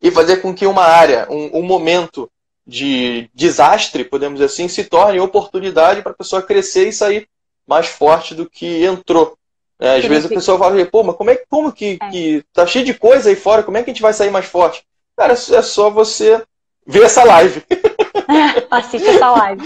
[0.00, 2.30] e fazer com que uma área, um, um momento
[2.66, 7.28] de desastre, podemos dizer assim, se torne oportunidade para a pessoa crescer e sair
[7.66, 9.38] mais forte do que entrou.
[9.78, 12.08] É, às vezes a pessoa fala, pô, mas como é como que, é.
[12.08, 14.46] que tá cheio de coisa aí fora, como é que a gente vai sair mais
[14.46, 14.84] forte?
[15.16, 16.42] Cara, é só você
[16.86, 17.62] ver essa live.
[18.70, 19.62] Assiste essa live.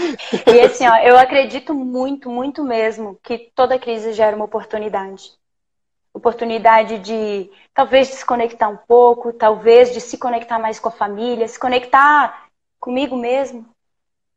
[0.53, 5.31] E assim, ó, eu acredito muito, muito mesmo que toda crise gera uma oportunidade.
[6.13, 11.59] Oportunidade de talvez desconectar um pouco, talvez de se conectar mais com a família, se
[11.59, 12.47] conectar
[12.79, 13.65] comigo mesmo,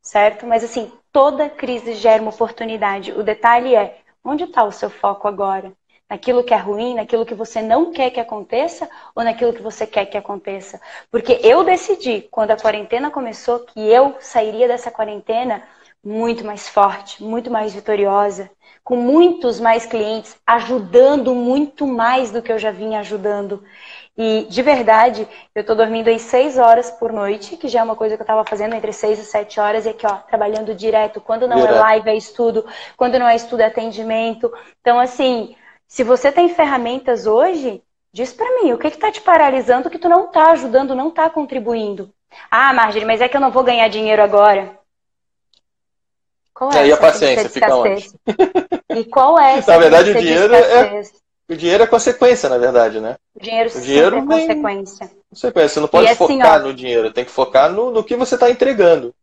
[0.01, 0.47] certo?
[0.47, 3.13] Mas assim, toda crise gera uma oportunidade.
[3.13, 5.73] O detalhe é, onde está o seu foco agora?
[6.15, 9.85] Naquilo que é ruim, naquilo que você não quer que aconteça ou naquilo que você
[9.85, 10.81] quer que aconteça?
[11.11, 15.65] Porque eu decidi, quando a quarentena começou, que eu sairia dessa quarentena
[16.05, 18.49] muito mais forte, muito mais vitoriosa,
[18.85, 23.65] com muitos mais clientes, ajudando muito mais do que eu já vinha ajudando.
[24.17, 27.97] E de verdade, eu estou dormindo aí seis horas por noite, que já é uma
[27.97, 31.21] coisa que eu estava fazendo entre seis e sete horas, e aqui, ó, trabalhando direto.
[31.21, 31.77] Quando não é direto.
[31.77, 32.65] é live, é estudo.
[32.97, 34.53] Quando não é estudo, é atendimento.
[34.81, 39.91] Então, assim, se você tem ferramentas hoje, diz para mim, o que está te paralisando
[39.91, 42.11] que tu não está ajudando, não está contribuindo?
[42.51, 44.79] Ah, Marjorie, mas é que eu não vou ganhar dinheiro agora.
[46.53, 48.13] Qual é, é e a paciência fica onde?
[48.91, 51.03] E qual é essa Na verdade, o dinheiro é
[51.47, 53.17] o dinheiro é consequência, na verdade, né?
[53.35, 55.11] O dinheiro, o dinheiro é consequência.
[55.29, 55.69] Consequência.
[55.69, 58.35] Você não pode assim, focar ó, no dinheiro, tem que focar no, no que você
[58.35, 59.15] está entregando.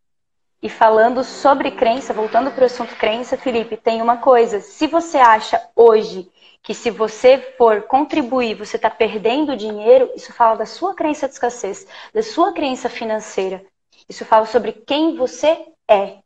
[0.61, 4.59] E falando sobre crença, voltando para o assunto crença, Felipe, tem uma coisa.
[4.59, 6.29] Se você acha hoje
[6.63, 11.33] que se você for contribuir, você está perdendo dinheiro, isso fala da sua crença de
[11.33, 13.65] escassez, da sua crença financeira.
[14.07, 16.19] Isso fala sobre quem você é.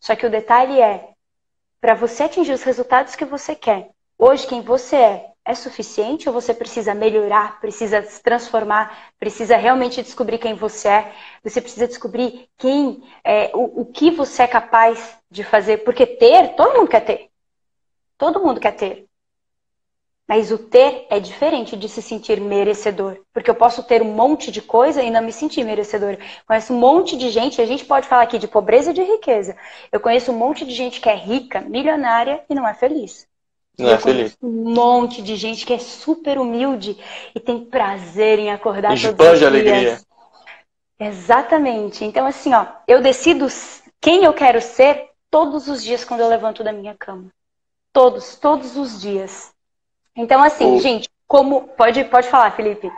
[0.00, 1.10] Só que o detalhe é,
[1.80, 6.32] para você atingir os resultados que você quer, Hoje, quem você é, é suficiente ou
[6.32, 11.14] você precisa melhorar, precisa se transformar, precisa realmente descobrir quem você é?
[11.44, 15.78] Você precisa descobrir quem, é, o, o que você é capaz de fazer.
[15.84, 17.30] Porque ter, todo mundo quer ter.
[18.16, 19.06] Todo mundo quer ter.
[20.28, 23.18] Mas o ter é diferente de se sentir merecedor.
[23.32, 26.18] Porque eu posso ter um monte de coisa e não me sentir merecedor.
[26.46, 29.56] Conheço um monte de gente, a gente pode falar aqui de pobreza e de riqueza.
[29.92, 33.28] Eu conheço um monte de gente que é rica, milionária e não é feliz.
[33.78, 34.36] Não é feliz.
[34.42, 36.98] Um monte de gente que é super humilde
[37.34, 39.42] e tem prazer em acordar e todos os dias.
[39.42, 40.00] alegria.
[40.98, 42.04] Exatamente.
[42.04, 43.46] Então, assim, ó, eu decido
[44.00, 47.26] quem eu quero ser todos os dias quando eu levanto da minha cama.
[47.92, 49.54] Todos, todos os dias.
[50.16, 50.80] Então, assim, o...
[50.80, 51.68] gente, como.
[51.76, 52.90] Pode, pode falar, Felipe.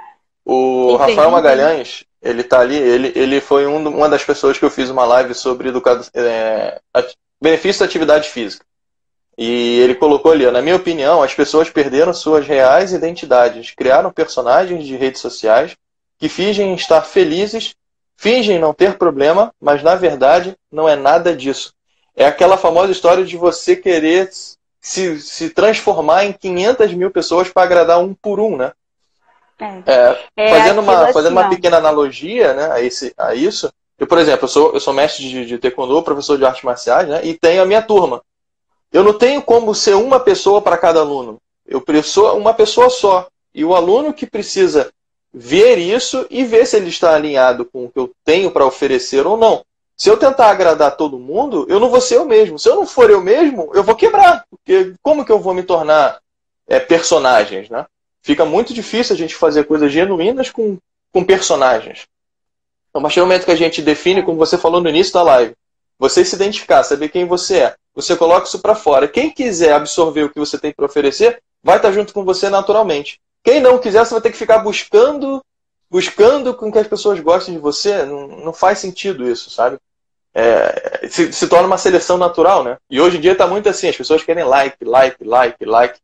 [0.44, 4.70] O Rafael Magalhães, ele tá ali, ele, ele foi um, uma das pessoas que eu
[4.70, 6.81] fiz uma live sobre educação, é,
[7.40, 8.64] benefício da atividade física.
[9.37, 14.85] E ele colocou ali, na minha opinião, as pessoas perderam suas reais identidades, criaram personagens
[14.85, 15.76] de redes sociais
[16.18, 17.74] que fingem estar felizes,
[18.16, 21.72] fingem não ter problema, mas na verdade não é nada disso.
[22.16, 24.28] É aquela famosa história de você querer
[24.81, 28.73] se, se transformar em 500 mil pessoas para agradar um por um, né?
[29.59, 29.83] É.
[29.87, 34.07] É, é fazendo uma, assim, fazendo uma pequena analogia né, a, esse, a isso, eu,
[34.07, 37.21] por exemplo, eu sou, eu sou mestre de, de taekwondo, professor de artes marciais, né,
[37.25, 38.23] e tenho a minha turma.
[38.93, 41.38] Eu não tenho como ser uma pessoa para cada aluno.
[41.67, 43.29] Eu preciso uma pessoa só.
[43.55, 44.91] E o aluno que precisa
[45.33, 49.27] ver isso e ver se ele está alinhado com o que eu tenho para oferecer
[49.27, 49.63] ou não.
[49.99, 52.57] Se eu tentar agradar todo mundo, eu não vou ser eu mesmo.
[52.57, 54.44] Se eu não for eu mesmo, eu vou quebrar.
[54.49, 56.21] Porque como que eu vou me tornar
[56.69, 57.85] é, personagens, né?
[58.23, 60.79] Fica muito difícil a gente fazer coisas genuínas com,
[61.13, 62.07] com personagens.
[62.88, 65.23] Então, a partir do momento que a gente define, como você falou no início da
[65.23, 65.55] live,
[65.99, 69.09] você se identificar, saber quem você é, você coloca isso para fora.
[69.09, 73.21] Quem quiser absorver o que você tem para oferecer, vai estar junto com você naturalmente.
[73.42, 75.42] Quem não quiser, você vai ter que ficar buscando,
[75.90, 78.05] buscando com que as pessoas gostem de você.
[78.05, 79.79] Não, não faz sentido isso, sabe?
[80.35, 82.76] É, se, se, torna uma seleção natural, né?
[82.88, 85.98] E hoje em dia está muito assim, as pessoas querem like, like, like, like.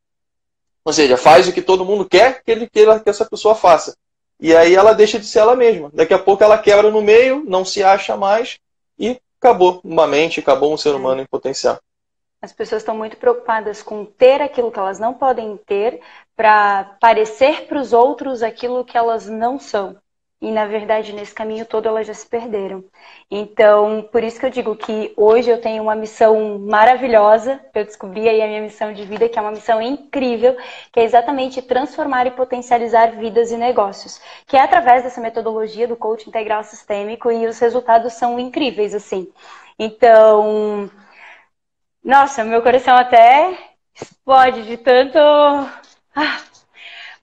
[0.85, 3.97] Ou seja, faz o que todo mundo quer que ele queira que essa pessoa faça.
[4.41, 5.91] E aí ela deixa de ser ela mesma.
[5.93, 8.59] Daqui a pouco ela quebra no meio, não se acha mais
[8.99, 11.79] e acabou uma mente, acabou um ser humano em potencial.
[12.43, 16.01] As pessoas estão muito preocupadas com ter aquilo que elas não podem ter
[16.37, 19.97] para parecer para os outros aquilo que elas não são
[20.41, 22.85] e na verdade nesse caminho todo elas já se perderam.
[23.31, 28.29] Então, por isso que eu digo que hoje eu tenho uma missão maravilhosa, eu descobri
[28.29, 30.57] aí a minha missão de vida, que é uma missão incrível,
[30.93, 35.97] que é exatamente transformar e potencializar vidas e negócios, que é através dessa metodologia do
[35.97, 39.33] coaching integral sistêmico e os resultados são incríveis assim.
[39.79, 40.91] Então,
[42.05, 43.57] nossa, meu coração até
[43.95, 46.41] explode de tanto ah,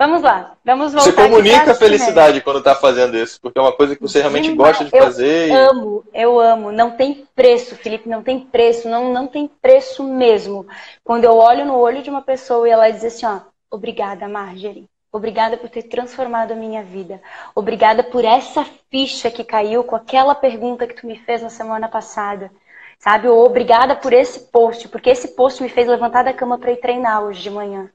[0.01, 1.11] Vamos lá, vamos voltar.
[1.11, 4.49] Você comunica a felicidade quando está fazendo isso, porque é uma coisa que você realmente
[4.49, 4.69] Demais.
[4.71, 5.51] gosta de eu fazer.
[5.51, 6.71] Eu amo, eu amo.
[6.71, 10.65] Não tem preço, Felipe, não tem preço, não, não tem preço mesmo.
[11.03, 14.89] Quando eu olho no olho de uma pessoa e ela diz assim, ó, obrigada, Marjorie.
[15.11, 17.21] Obrigada por ter transformado a minha vida.
[17.53, 21.87] Obrigada por essa ficha que caiu com aquela pergunta que tu me fez na semana
[21.87, 22.49] passada.
[22.97, 23.27] Sabe?
[23.27, 26.77] Ou obrigada por esse post, porque esse post me fez levantar da cama para ir
[26.77, 27.87] treinar hoje de manhã.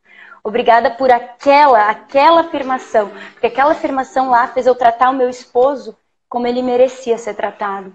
[0.46, 3.10] Obrigada por aquela, aquela afirmação.
[3.32, 5.96] Porque aquela afirmação lá fez eu tratar o meu esposo
[6.28, 7.92] como ele merecia ser tratado.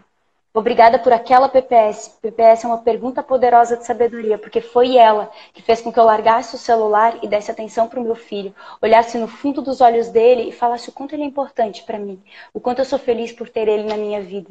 [0.53, 2.09] Obrigada por aquela PPS.
[2.21, 6.03] PPS é uma pergunta poderosa de sabedoria, porque foi ela que fez com que eu
[6.03, 10.09] largasse o celular e desse atenção para o meu filho, olhasse no fundo dos olhos
[10.09, 12.21] dele e falasse o quanto ele é importante para mim,
[12.53, 14.49] o quanto eu sou feliz por ter ele na minha vida.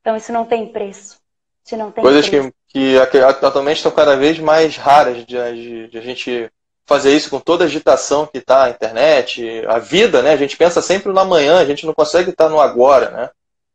[0.00, 1.18] Então isso não tem preço.
[1.66, 2.52] Isso não tem Coisas preço.
[2.68, 6.48] que, que atualmente estão cada vez mais raras de, de, de a gente
[6.90, 10.32] fazer isso com toda a agitação que está a internet, a vida, né?
[10.32, 13.30] A gente pensa sempre no amanhã, a gente não consegue estar no agora, né?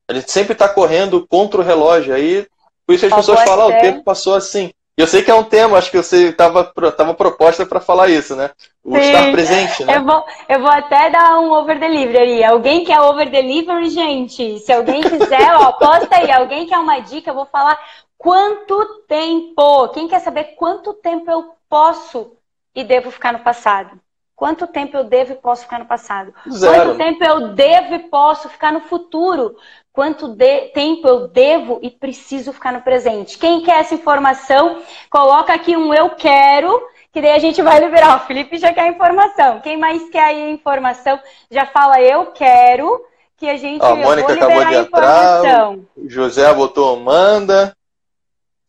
[0.06, 2.14] A gente sempre está correndo contra o relógio.
[2.14, 2.46] Aí,
[2.86, 4.70] por isso as pessoas falam, ah, o tempo passou assim.
[4.98, 8.10] E eu sei que é um tema, acho que você estava tava proposta para falar
[8.10, 8.52] isso, né?
[8.84, 9.02] O Sim.
[9.02, 9.96] estar presente, né?
[9.96, 12.44] Eu vou, eu vou até dar um over delivery aí.
[12.44, 14.60] Alguém quer over delivery, gente?
[14.60, 16.30] Se alguém quiser, ó, posta aí.
[16.30, 17.80] Alguém quer uma dica, eu vou falar
[18.18, 19.88] quanto tempo.
[19.94, 22.36] Quem quer saber quanto tempo eu posso
[22.76, 24.00] e devo ficar no passado?
[24.36, 26.34] Quanto tempo eu devo e posso ficar no passado?
[26.52, 26.74] Zero.
[26.74, 29.56] Quanto tempo eu devo e posso ficar no futuro?
[29.94, 33.38] Quanto tempo eu devo e preciso ficar no presente?
[33.38, 38.18] Quem quer essa informação, coloca aqui um eu quero, que daí a gente vai liberar.
[38.18, 39.62] O Felipe já quer informação.
[39.62, 41.18] Quem mais quer aí a informação,
[41.50, 43.06] já fala eu quero,
[43.38, 47.74] que a gente a Mônica acabou de entrar, José botou manda.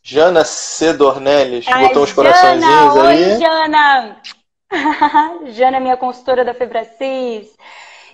[0.09, 3.33] Jana Cedornelles botou uns coraçõezinhos Jana, aí.
[3.33, 4.17] Oi, Jana!
[5.51, 7.57] Jana, minha consultora da Febracis.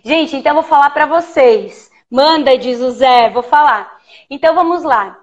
[0.03, 1.91] Gente, então eu vou falar para vocês.
[2.11, 4.01] Manda, diz o Zé, vou falar.
[4.31, 5.19] Então vamos lá.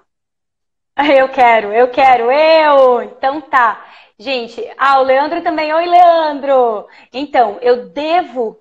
[0.96, 3.02] Eu quero, eu quero, eu.
[3.02, 3.84] Então tá.
[4.16, 5.72] Gente, ah, o Leandro também.
[5.72, 6.86] Oi, Leandro.
[7.12, 8.60] Então, eu devo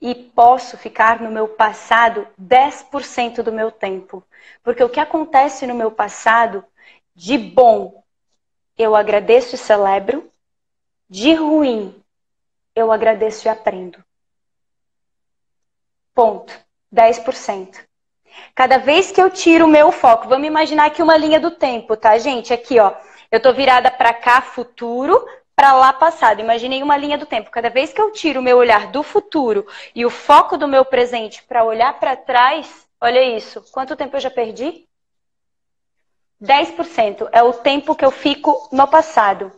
[0.00, 4.22] e posso ficar no meu passado 10% do meu tempo.
[4.62, 6.64] Porque o que acontece no meu passado
[7.14, 8.02] de bom,
[8.76, 10.30] eu agradeço e celebro.
[11.08, 12.02] De ruim,
[12.74, 14.02] eu agradeço e aprendo.
[16.14, 16.64] Ponto.
[16.94, 17.84] 10%.
[18.54, 21.96] Cada vez que eu tiro o meu foco, vamos imaginar aqui uma linha do tempo,
[21.96, 22.52] tá, gente?
[22.52, 22.94] Aqui, ó.
[23.30, 26.40] Eu tô virada para cá, futuro, para lá, passado.
[26.40, 27.50] Imaginei uma linha do tempo.
[27.50, 30.84] Cada vez que eu tiro o meu olhar do futuro e o foco do meu
[30.84, 33.64] presente para olhar para trás, olha isso.
[33.72, 34.86] Quanto tempo eu já perdi?
[36.42, 39.52] 10% é o tempo que eu fico no passado.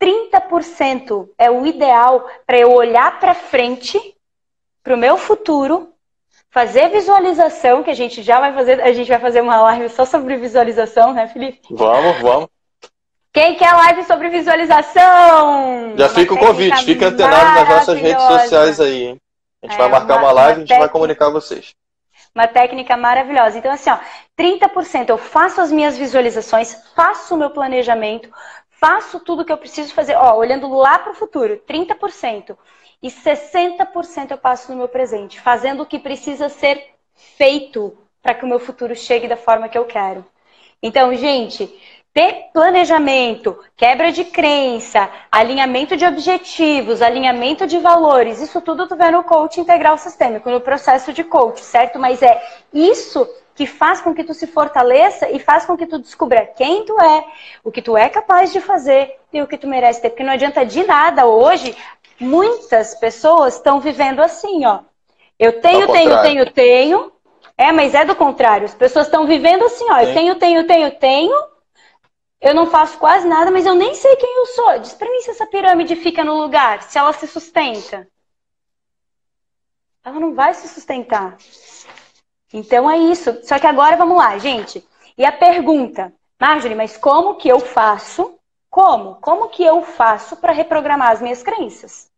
[0.00, 3.98] 30% é o ideal para eu olhar para frente,
[4.82, 5.92] para o meu futuro,
[6.50, 10.04] fazer visualização, que a gente já vai fazer, a gente vai fazer uma live só
[10.04, 11.60] sobre visualização, né, Felipe?
[11.70, 12.48] Vamos, vamos.
[13.32, 15.94] Quem quer live sobre visualização?
[15.96, 19.20] Já fica o convite, fica antenado nas nossas redes sociais aí, hein?
[19.62, 21.74] A gente é, vai marcar uma, uma live e a gente vai comunicar a vocês.
[22.34, 23.58] Uma técnica maravilhosa.
[23.58, 23.98] Então, assim, ó,
[24.36, 28.30] 30% eu faço as minhas visualizações, faço o meu planejamento,
[28.70, 32.56] faço tudo que eu preciso fazer, ó, olhando lá para o futuro, 30%.
[33.02, 38.44] E 60% eu passo no meu presente, fazendo o que precisa ser feito para que
[38.44, 40.24] o meu futuro chegue da forma que eu quero.
[40.82, 41.70] Então, gente,
[42.12, 49.10] ter planejamento, quebra de crença, alinhamento de objetivos, alinhamento de valores, isso tudo tu vê
[49.10, 51.98] no coach integral sistêmico, no processo de coach, certo?
[51.98, 52.42] Mas é
[52.72, 56.84] isso que faz com que tu se fortaleça e faz com que tu descubra quem
[56.84, 57.24] tu é,
[57.62, 60.10] o que tu é capaz de fazer e o que tu merece ter.
[60.10, 61.76] Porque não adianta de nada hoje,
[62.18, 64.80] muitas pessoas estão vivendo assim, ó.
[65.38, 67.12] Eu tenho, tenho, tenho, tenho.
[67.56, 68.64] É, mas é do contrário.
[68.64, 69.98] As pessoas estão vivendo assim, ó.
[70.00, 71.49] Eu tenho, tenho, tenho, tenho.
[72.40, 74.78] Eu não faço quase nada, mas eu nem sei quem eu sou.
[74.78, 78.08] Diz pra mim se essa pirâmide fica no lugar, se ela se sustenta.
[80.02, 81.36] Ela não vai se sustentar.
[82.52, 83.40] Então é isso.
[83.44, 84.82] Só que agora vamos lá, gente.
[85.18, 88.38] E a pergunta, Marjorie, mas como que eu faço?
[88.70, 89.16] Como?
[89.16, 92.08] Como que eu faço para reprogramar as minhas crenças?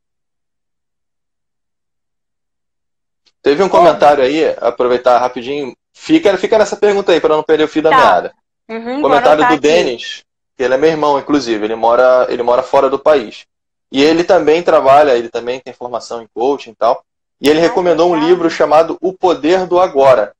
[3.42, 3.82] Teve um como?
[3.82, 5.74] comentário aí, aproveitar rapidinho.
[5.92, 7.96] Fica, fica nessa pergunta aí para não perder o fio da tá.
[7.96, 8.41] meada.
[8.68, 10.24] Uhum, comentário do Denis,
[10.56, 11.64] que ele é meu irmão, inclusive.
[11.64, 13.44] Ele mora, ele mora fora do país.
[13.90, 17.04] E ele também trabalha, ele também tem formação em coaching e tal.
[17.40, 20.32] E ele recomendou um livro chamado O Poder do Agora.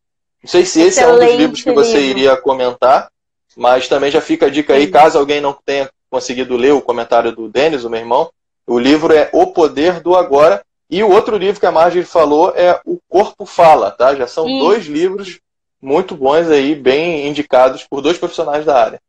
[0.43, 2.19] Não sei se esse é um dos livros que você livro.
[2.19, 3.11] iria comentar,
[3.57, 7.33] mas também já fica a dica aí, caso alguém não tenha conseguido ler o comentário
[7.33, 8.31] do Denis, o meu irmão,
[8.67, 10.63] o livro é O Poder do Agora.
[10.89, 14.15] E o outro livro que a Marjorie falou é O Corpo Fala, tá?
[14.15, 14.59] Já são Isso.
[14.59, 15.41] dois livros
[15.83, 19.03] muito bons aí, bem indicados por dois profissionais da área.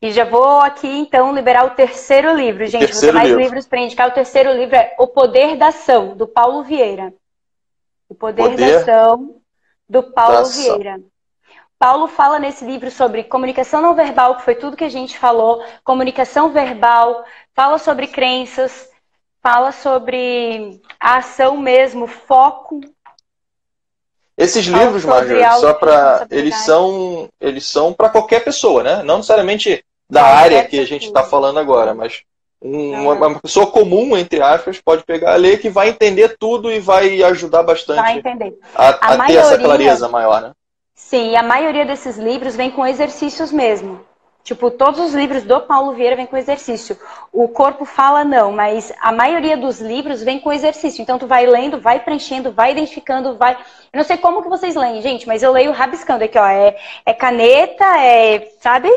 [0.00, 2.66] E já vou aqui, então, liberar o terceiro livro.
[2.66, 3.42] Gente, terceiro mais livro.
[3.42, 4.08] livros para indicar.
[4.08, 7.14] O terceiro livro é O Poder da Ação, do Paulo Vieira.
[8.08, 9.36] O Poder, Poder da Ação,
[9.88, 11.00] do Paulo Vieira.
[11.78, 15.64] Paulo fala nesse livro sobre comunicação não verbal, que foi tudo que a gente falou,
[15.82, 17.24] comunicação verbal,
[17.54, 18.88] fala sobre crenças,
[19.42, 22.80] fala sobre a ação mesmo, foco.
[24.36, 29.02] Esses livros, Marjorie, só para eles são eles são para qualquer pessoa, né?
[29.02, 32.22] Não necessariamente da área que a gente está falando agora, mas
[32.60, 37.22] uma, uma, pessoa comum, entre aspas, pode pegar, ler que vai entender tudo e vai
[37.24, 38.56] ajudar bastante vai entender.
[38.74, 40.52] a, a, a ter maioria, essa clareza maior, né?
[40.94, 44.00] Sim, a maioria desses livros vem com exercícios mesmo.
[44.44, 46.98] Tipo, todos os livros do Paulo Vieira vêm com exercício.
[47.32, 51.00] O corpo fala não, mas a maioria dos livros vem com exercício.
[51.00, 53.54] Então tu vai lendo, vai preenchendo, vai identificando, vai.
[53.54, 56.46] Eu não sei como que vocês leem, gente, mas eu leio rabiscando aqui, ó.
[56.46, 56.76] É,
[57.06, 58.90] é caneta, é, sabe?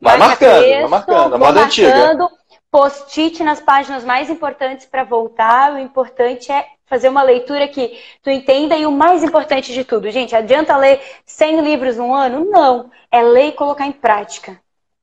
[0.00, 2.28] Vai marcando, texto, vai marcando, a moda antiga.
[2.70, 5.72] Post-it nas páginas mais importantes para voltar.
[5.72, 10.10] O importante é fazer uma leitura que tu entenda e o mais importante de tudo,
[10.10, 12.46] gente, adianta ler 100 livros no ano?
[12.46, 14.58] Não, é ler e colocar em prática.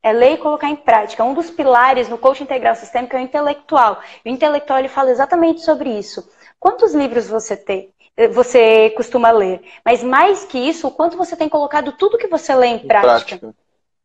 [0.05, 1.23] É ler e colocar em prática.
[1.23, 3.99] Um dos pilares no coaching integral sistêmico é o intelectual.
[4.23, 6.29] O intelectual ele fala exatamente sobre isso.
[6.59, 7.91] Quantos livros você tem?
[8.31, 9.63] Você costuma ler?
[9.83, 13.39] Mas mais que isso, o quanto você tem colocado tudo que você lê em prática?
[13.39, 13.55] prática.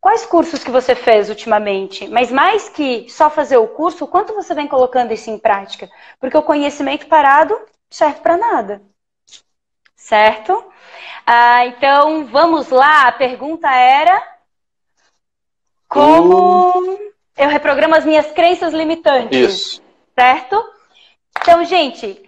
[0.01, 2.09] Quais cursos que você fez ultimamente?
[2.09, 5.87] Mas mais que só fazer o curso, quanto você vem colocando isso em prática?
[6.19, 8.81] Porque o conhecimento parado serve para nada.
[9.95, 10.65] Certo?
[11.27, 13.09] Ah, então, vamos lá.
[13.09, 14.40] A pergunta era:
[15.91, 16.99] Como
[17.37, 19.37] eu reprogramo as minhas crenças limitantes?
[19.37, 19.83] Isso.
[20.17, 20.65] Certo?
[21.37, 22.23] Então, gente,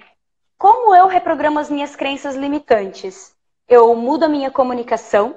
[0.58, 3.32] como eu reprogramo as minhas crenças limitantes?
[3.68, 5.36] Eu mudo a minha comunicação,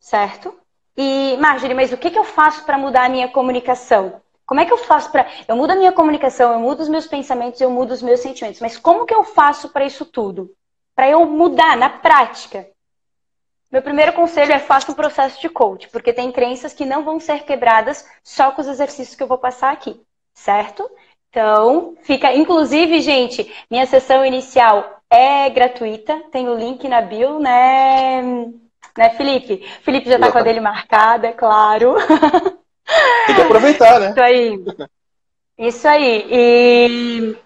[0.00, 0.52] certo?
[0.96, 4.20] E, Marjorie, mas o que, que eu faço para mudar a minha comunicação?
[4.44, 5.30] Como é que eu faço para.
[5.46, 8.60] Eu mudo a minha comunicação, eu mudo os meus pensamentos, eu mudo os meus sentimentos.
[8.60, 10.50] Mas como que eu faço para isso tudo?
[10.96, 12.68] Para eu mudar na prática?
[13.72, 17.18] Meu primeiro conselho é faça um processo de coach, porque tem crenças que não vão
[17.18, 19.98] ser quebradas só com os exercícios que eu vou passar aqui,
[20.34, 20.88] certo?
[21.30, 22.34] Então, fica.
[22.34, 28.20] Inclusive, gente, minha sessão inicial é gratuita, tem o link na bio, né?
[28.94, 29.66] Né, Felipe?
[29.80, 31.94] Felipe já tá com a dele marcada, é claro.
[33.26, 34.10] Tem que aproveitar, né?
[34.10, 34.64] Isso aí.
[35.56, 36.26] Isso aí.
[36.30, 37.36] E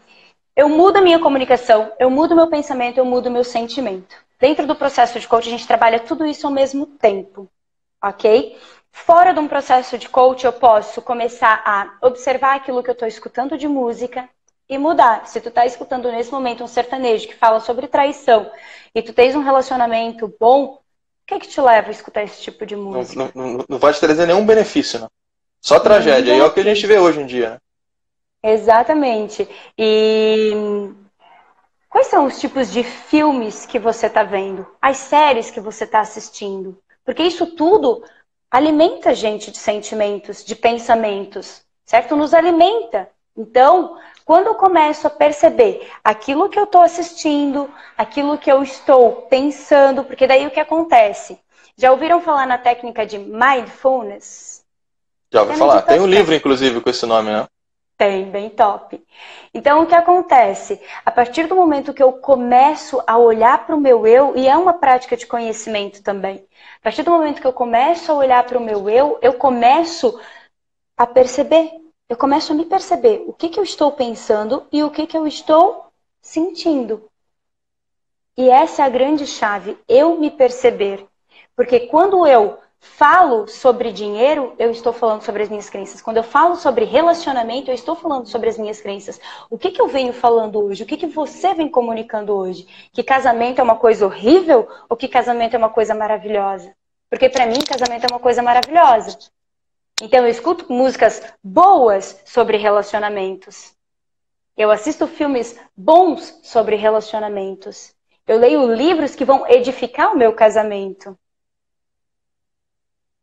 [0.56, 4.25] eu mudo a minha comunicação, eu mudo meu pensamento, eu mudo meu sentimento.
[4.38, 7.48] Dentro do processo de coach, a gente trabalha tudo isso ao mesmo tempo,
[8.02, 8.58] ok?
[8.92, 13.08] Fora de um processo de coach, eu posso começar a observar aquilo que eu estou
[13.08, 14.28] escutando de música
[14.68, 15.26] e mudar.
[15.26, 18.50] Se tu está escutando nesse momento um sertanejo que fala sobre traição
[18.94, 20.80] e tu tens um relacionamento bom, o
[21.26, 23.30] que, é que te leva a escutar esse tipo de música?
[23.34, 25.08] Não, não, não vai te trazer nenhum benefício, né?
[25.60, 26.34] Só tragédia.
[26.34, 27.58] E é o que a gente vê hoje em dia, né?
[28.42, 29.48] Exatamente.
[29.76, 30.52] E
[31.96, 34.66] quais são os tipos de filmes que você está vendo?
[34.82, 36.76] As séries que você está assistindo?
[37.02, 38.04] Porque isso tudo
[38.50, 42.14] alimenta a gente de sentimentos, de pensamentos, certo?
[42.14, 43.08] Nos alimenta.
[43.34, 49.22] Então, quando eu começo a perceber aquilo que eu estou assistindo, aquilo que eu estou
[49.30, 51.40] pensando, porque daí o que acontece?
[51.78, 54.62] Já ouviram falar na técnica de mindfulness?
[55.32, 55.80] Já ouvi falar.
[55.80, 57.46] Tem um livro, inclusive, com esse nome, né?
[57.96, 59.02] Tem, bem top.
[59.54, 60.78] Então, o que acontece?
[61.04, 64.54] A partir do momento que eu começo a olhar para o meu eu, e é
[64.54, 66.46] uma prática de conhecimento também,
[66.78, 70.20] a partir do momento que eu começo a olhar para o meu eu, eu começo
[70.96, 71.70] a perceber,
[72.08, 75.16] eu começo a me perceber o que, que eu estou pensando e o que, que
[75.16, 75.86] eu estou
[76.20, 77.10] sentindo.
[78.36, 81.06] E essa é a grande chave, eu me perceber.
[81.56, 86.00] Porque quando eu falo sobre dinheiro, eu estou falando sobre as minhas crenças.
[86.00, 89.20] Quando eu falo sobre relacionamento, eu estou falando sobre as minhas crenças.
[89.50, 90.82] O que, que eu venho falando hoje?
[90.82, 92.66] O que, que você vem comunicando hoje?
[92.92, 96.74] Que casamento é uma coisa horrível ou que casamento é uma coisa maravilhosa?
[97.10, 99.18] Porque para mim, casamento é uma coisa maravilhosa.
[100.00, 103.74] Então, eu escuto músicas boas sobre relacionamentos.
[104.56, 107.94] Eu assisto filmes bons sobre relacionamentos.
[108.26, 111.16] Eu leio livros que vão edificar o meu casamento.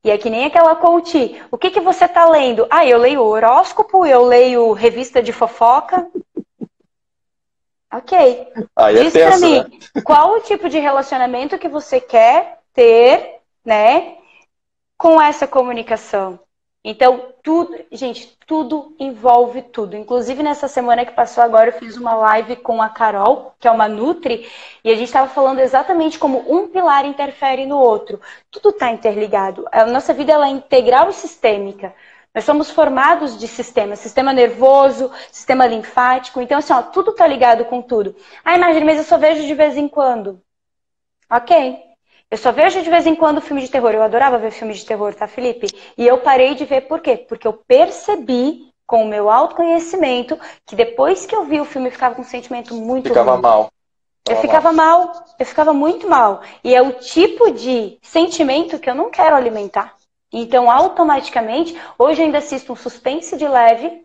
[0.03, 1.41] E é que nem aquela coach.
[1.49, 2.67] O que, que você está lendo?
[2.69, 6.05] Ah, eu leio horóscopo, eu leio revista de fofoca.
[7.91, 8.47] Ok.
[8.75, 10.01] Aí é Diz é tenso, pra mim, né?
[10.03, 14.17] qual o tipo de relacionamento que você quer ter, né,
[14.97, 16.39] com essa comunicação?
[16.85, 19.95] Então, tudo, gente, tudo envolve tudo.
[19.95, 23.71] Inclusive, nessa semana que passou agora, eu fiz uma live com a Carol, que é
[23.71, 24.49] uma Nutri,
[24.83, 28.19] e a gente estava falando exatamente como um pilar interfere no outro.
[28.51, 29.65] Tudo está interligado.
[29.71, 31.95] A nossa vida ela é integral e sistêmica.
[32.35, 36.41] Nós somos formados de sistemas, sistema nervoso, sistema linfático.
[36.41, 38.13] Então, assim, ó, tudo está ligado com tudo.
[38.43, 40.41] Ah, imagina, mas eu só vejo de vez em quando.
[41.29, 41.92] Ok.
[42.33, 43.91] Eu só vejo de vez em quando filme de terror.
[43.91, 45.67] Eu adorava ver filme de terror, tá, Felipe?
[45.95, 47.15] E eu parei de ver por quê?
[47.15, 51.91] Porque eu percebi com o meu autoconhecimento que depois que eu vi o filme eu
[51.91, 53.41] ficava com um sentimento muito Ficava ruim.
[53.43, 53.71] mal.
[54.27, 55.13] Eu ficava mal.
[55.37, 56.41] eu ficava muito mal.
[56.63, 59.93] E é o tipo de sentimento que eu não quero alimentar.
[60.31, 64.01] Então, automaticamente, hoje eu ainda assisto um suspense de leve,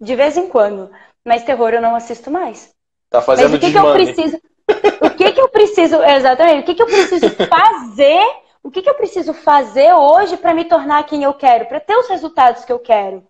[0.00, 0.90] de vez em quando.
[1.22, 2.70] Mas terror eu não assisto mais.
[3.10, 4.40] Tá fazendo Mas o que, que eu preciso?
[5.26, 8.20] o que, que eu preciso, exatamente, o que, que eu preciso fazer,
[8.62, 11.96] o que, que eu preciso fazer hoje para me tornar quem eu quero, para ter
[11.96, 13.26] os resultados que eu quero?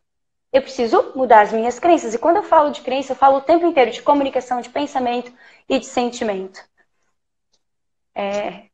[0.52, 2.14] Eu preciso mudar as minhas crenças.
[2.14, 5.32] E quando eu falo de crença, eu falo o tempo inteiro de comunicação, de pensamento
[5.68, 6.60] e de sentimento.
[8.14, 8.64] É...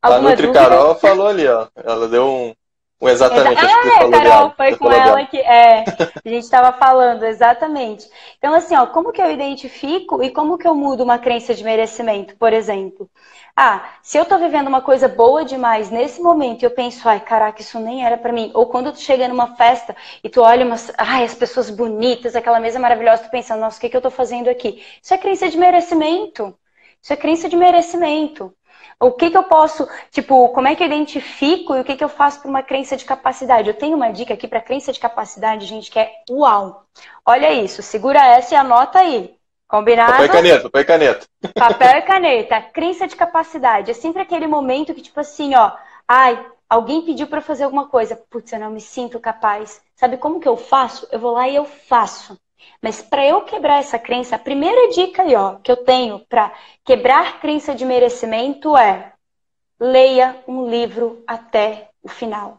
[0.00, 1.68] A Nutri Carol falou ali, ó.
[1.76, 2.54] Ela deu um,
[3.02, 3.64] Exatamente.
[3.64, 5.84] É, Carol, foi com ela que é,
[6.24, 8.08] a gente estava falando, exatamente.
[8.38, 11.64] Então, assim, ó, como que eu identifico e como que eu mudo uma crença de
[11.64, 13.10] merecimento, por exemplo?
[13.56, 17.20] Ah, se eu tô vivendo uma coisa boa demais nesse momento e eu penso, ai,
[17.20, 18.50] caraca, isso nem era para mim.
[18.54, 22.60] Ou quando tu chega numa festa e tu olha umas, ai, as pessoas bonitas, aquela
[22.60, 24.82] mesa maravilhosa, tu pensa, nossa, o que, que eu tô fazendo aqui?
[25.02, 26.56] Isso é crença de merecimento.
[27.02, 28.54] Isso é crença de merecimento.
[29.02, 32.04] O que, que eu posso, tipo, como é que eu identifico e o que, que
[32.04, 33.68] eu faço para uma crença de capacidade?
[33.68, 36.84] Eu tenho uma dica aqui para crença de capacidade, gente, que é uau.
[37.26, 39.34] Olha isso, segura essa e anota aí.
[39.66, 40.12] Combinado?
[40.12, 41.26] Papel e caneta, papel e caneta.
[41.54, 42.60] Papel e caneta.
[42.60, 43.90] Crença de capacidade.
[43.90, 45.72] É sempre aquele momento que, tipo assim, ó,
[46.06, 48.14] ai, alguém pediu para fazer alguma coisa.
[48.30, 49.82] Putz, eu não me sinto capaz.
[49.96, 51.08] Sabe como que eu faço?
[51.10, 52.38] Eu vou lá e eu faço.
[52.80, 56.52] Mas para eu quebrar essa crença, a primeira dica aí, ó, que eu tenho para
[56.84, 59.12] quebrar crença de merecimento é
[59.78, 62.58] leia um livro até o final.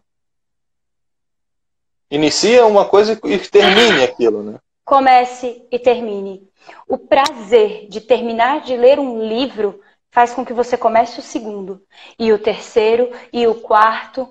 [2.10, 4.60] Inicia uma coisa e termine aquilo, né?
[4.86, 6.48] Comece e termine.
[6.88, 9.82] O prazer de terminar de ler um livro
[10.12, 11.82] faz com que você comece o segundo,
[12.20, 14.30] e o terceiro, e o quarto,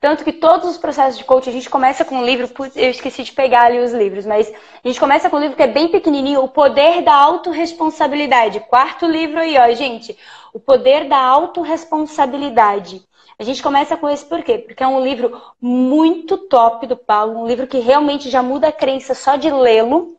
[0.00, 3.22] tanto que todos os processos de coaching, a gente começa com um livro, eu esqueci
[3.22, 4.50] de pegar ali os livros, mas
[4.82, 8.60] a gente começa com um livro que é bem pequenininho, O Poder da Autoresponsabilidade.
[8.60, 10.16] Quarto livro aí, ó, gente.
[10.54, 13.02] O Poder da Autoresponsabilidade.
[13.38, 14.58] A gente começa com esse por quê?
[14.58, 18.72] Porque é um livro muito top do Paulo, um livro que realmente já muda a
[18.72, 20.16] crença só de lê-lo,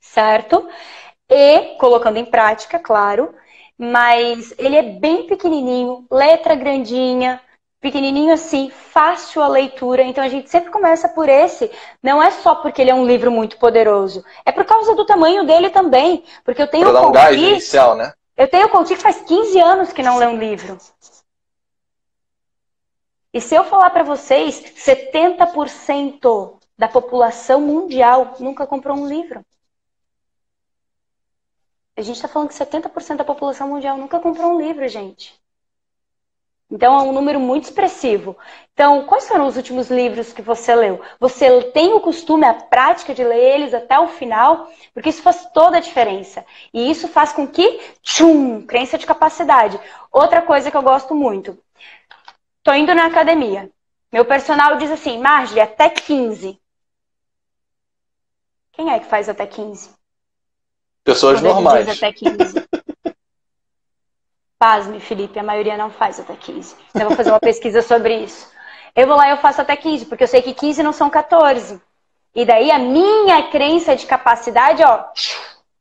[0.00, 0.68] certo?
[1.28, 3.34] E colocando em prática, claro,
[3.76, 7.40] mas ele é bem pequenininho, letra grandinha,
[7.80, 10.02] pequenininho assim, fácil a leitura.
[10.02, 11.70] Então a gente sempre começa por esse.
[12.02, 15.44] Não é só porque ele é um livro muito poderoso, é por causa do tamanho
[15.44, 16.24] dele também.
[16.44, 18.12] Porque eu tenho um gás inicial, né?
[18.36, 20.78] Eu tenho o que faz 15 anos que não lê um livro.
[23.32, 29.44] E se eu falar para vocês, 70% da população mundial nunca comprou um livro.
[31.96, 35.34] A gente está falando que 70% da população mundial nunca comprou um livro, gente.
[36.70, 38.36] Então é um número muito expressivo.
[38.74, 41.00] Então, quais foram os últimos livros que você leu?
[41.18, 44.70] Você tem o costume, a prática de ler eles até o final?
[44.92, 46.44] Porque isso faz toda a diferença.
[46.72, 49.80] E isso faz com que, tchum, crença de capacidade.
[50.12, 51.58] Outra coisa que eu gosto muito.
[52.62, 53.70] Tô indo na academia.
[54.12, 56.60] Meu personal diz assim, Marge, até 15.
[58.72, 59.90] Quem é que faz até 15?
[61.02, 61.88] Pessoas Quando normais.
[61.88, 62.68] Até 15.
[64.58, 66.74] Pasme, Felipe, a maioria não faz até 15.
[66.90, 68.50] Então, eu vou fazer uma pesquisa sobre isso.
[68.94, 71.08] Eu vou lá e eu faço até 15, porque eu sei que 15 não são
[71.08, 71.80] 14.
[72.34, 75.04] E daí a minha crença de capacidade, ó,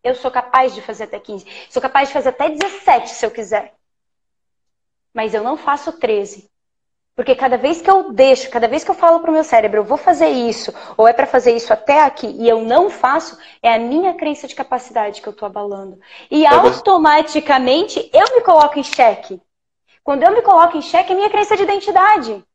[0.03, 1.45] eu sou capaz de fazer até 15.
[1.69, 3.73] Sou capaz de fazer até 17 se eu quiser.
[5.13, 6.49] Mas eu não faço 13.
[7.17, 9.83] Porque cada vez que eu deixo, cada vez que eu falo pro meu cérebro, eu
[9.83, 13.73] vou fazer isso, ou é para fazer isso até aqui, e eu não faço, é
[13.73, 15.99] a minha crença de capacidade que eu tô abalando.
[16.29, 19.41] E é, automaticamente eu me coloco em xeque.
[20.03, 22.45] Quando eu me coloco em xeque, é minha crença de identidade.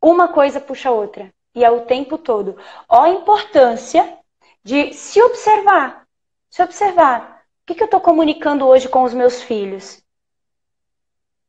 [0.00, 1.34] Uma coisa puxa a outra.
[1.56, 2.56] E é o tempo todo.
[2.88, 4.16] Ó a importância
[4.62, 6.06] de se observar.
[6.48, 7.42] Se observar.
[7.62, 10.03] O que, que eu estou comunicando hoje com os meus filhos?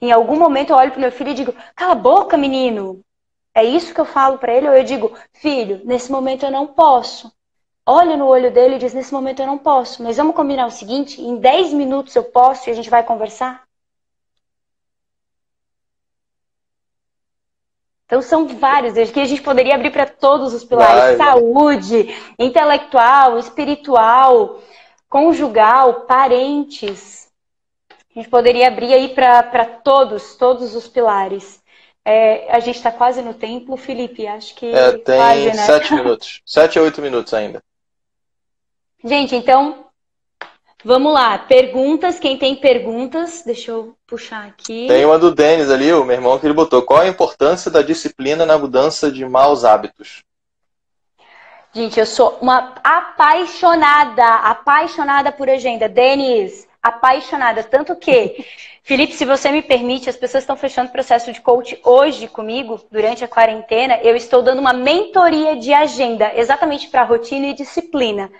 [0.01, 3.01] Em algum momento eu olho para meu filho e digo: cala a boca, menino.
[3.53, 4.67] É isso que eu falo para ele?
[4.67, 7.31] Ou eu digo: filho, nesse momento eu não posso.
[7.85, 10.03] Olha no olho dele e diz: nesse momento eu não posso.
[10.03, 13.65] Mas vamos combinar o seguinte: em 10 minutos eu posso e a gente vai conversar?
[18.05, 23.39] Então são vários, que a gente poderia abrir para todos os pilares: vai, saúde, intelectual,
[23.39, 24.61] espiritual,
[25.09, 27.24] conjugal, parentes.
[28.15, 31.61] A gente poderia abrir aí para todos, todos os pilares.
[32.05, 34.67] É, a gente está quase no tempo, Felipe, acho que.
[34.67, 35.65] É, tem quase, né?
[35.65, 36.41] sete minutos.
[36.45, 37.61] Sete a oito minutos ainda.
[39.03, 39.87] Gente, então,
[40.83, 41.37] vamos lá.
[41.39, 44.87] Perguntas, quem tem perguntas, deixa eu puxar aqui.
[44.87, 46.83] Tem uma do Denis ali, o meu irmão, que ele botou.
[46.83, 50.23] Qual a importância da disciplina na mudança de maus hábitos?
[51.73, 55.89] Gente, eu sou uma apaixonada, apaixonada por agenda.
[55.89, 57.63] Denis, apaixonada.
[57.63, 58.45] Tanto que,
[58.83, 62.79] Felipe, se você me permite, as pessoas estão fechando o processo de coach hoje comigo,
[62.91, 63.99] durante a quarentena.
[64.03, 68.31] Eu estou dando uma mentoria de agenda, exatamente para rotina e disciplina.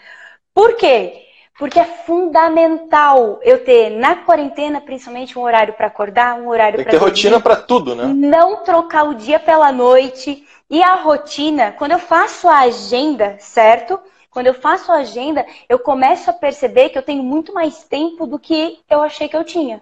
[0.53, 1.23] Por quê?
[1.57, 6.91] Porque é fundamental eu ter na quarentena, principalmente, um horário para acordar, um horário para.
[6.91, 8.03] Tem que ter rotina para tudo, né?
[8.13, 10.45] Não trocar o dia pela noite.
[10.69, 13.99] E a rotina, quando eu faço a agenda, certo?
[14.35, 18.27] Quando eu faço a agenda, eu começo a perceber que eu tenho muito mais tempo
[18.27, 19.81] do que eu achei que eu tinha.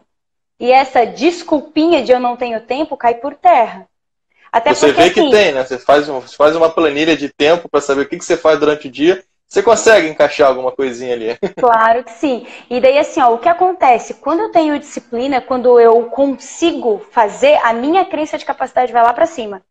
[0.59, 3.87] E essa desculpinha de eu não tenho tempo cai por terra.
[4.51, 5.65] Até você porque, vê que assim, tem, né?
[5.65, 8.37] Você faz, um, você faz uma planilha de tempo para saber o que, que você
[8.37, 9.23] faz durante o dia.
[9.47, 11.35] Você consegue encaixar alguma coisinha ali.
[11.57, 12.45] Claro que sim.
[12.69, 14.13] E daí, assim, ó, o que acontece?
[14.13, 19.13] Quando eu tenho disciplina, quando eu consigo fazer, a minha crença de capacidade vai lá
[19.13, 19.63] para cima.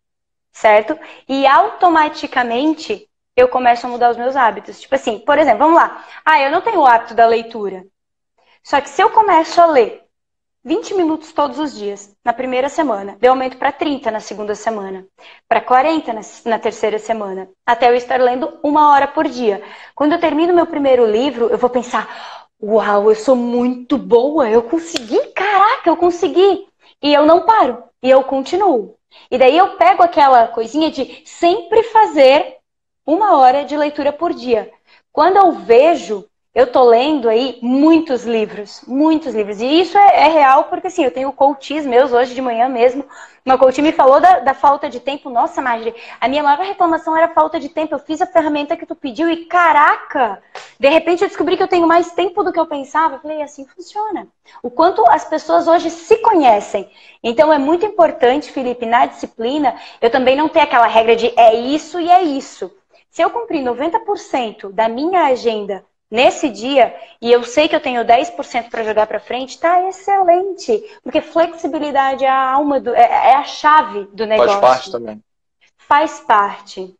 [0.52, 0.98] Certo?
[1.28, 4.80] E automaticamente eu começo a mudar os meus hábitos.
[4.80, 6.04] Tipo assim, por exemplo, vamos lá.
[6.24, 7.84] Ah, eu não tenho o hábito da leitura.
[8.62, 10.02] Só que se eu começo a ler
[10.64, 15.04] 20 minutos todos os dias, na primeira semana, eu aumento para 30 na segunda semana,
[15.48, 19.60] para 40 na, na, terceira semana, até eu estar lendo uma hora por dia.
[19.94, 24.62] Quando eu termino meu primeiro livro, eu vou pensar: uau, eu sou muito boa, eu
[24.62, 26.68] consegui, caraca, eu consegui.
[27.02, 28.96] E eu não paro, e eu continuo.
[29.28, 32.61] E daí eu pego aquela coisinha de sempre fazer
[33.06, 34.70] uma hora de leitura por dia.
[35.12, 36.24] Quando eu vejo,
[36.54, 39.60] eu tô lendo aí muitos livros, muitos livros.
[39.60, 43.04] E isso é, é real porque, assim, eu tenho coaches meus hoje de manhã mesmo.
[43.44, 45.30] Uma coach me falou da, da, falta de tempo.
[45.30, 47.94] Nossa, Marjorie, a minha maior reclamação era falta de tempo.
[47.94, 50.42] Eu fiz a ferramenta que tu pediu e, caraca,
[50.78, 53.14] de repente eu descobri que eu tenho mais tempo do que eu pensava.
[53.14, 54.28] Eu falei, assim funciona.
[54.62, 56.88] O quanto as pessoas hoje se conhecem.
[57.24, 61.54] Então é muito importante, Felipe, na disciplina, eu também não ter aquela regra de é
[61.54, 62.70] isso e é isso.
[63.12, 68.02] Se eu cumprir 90% da minha agenda nesse dia e eu sei que eu tenho
[68.02, 70.82] 10% para jogar para frente, tá excelente.
[71.02, 74.58] Porque flexibilidade é a alma do, é, é, a chave do negócio.
[74.58, 75.22] Faz parte também.
[75.76, 76.94] Faz parte.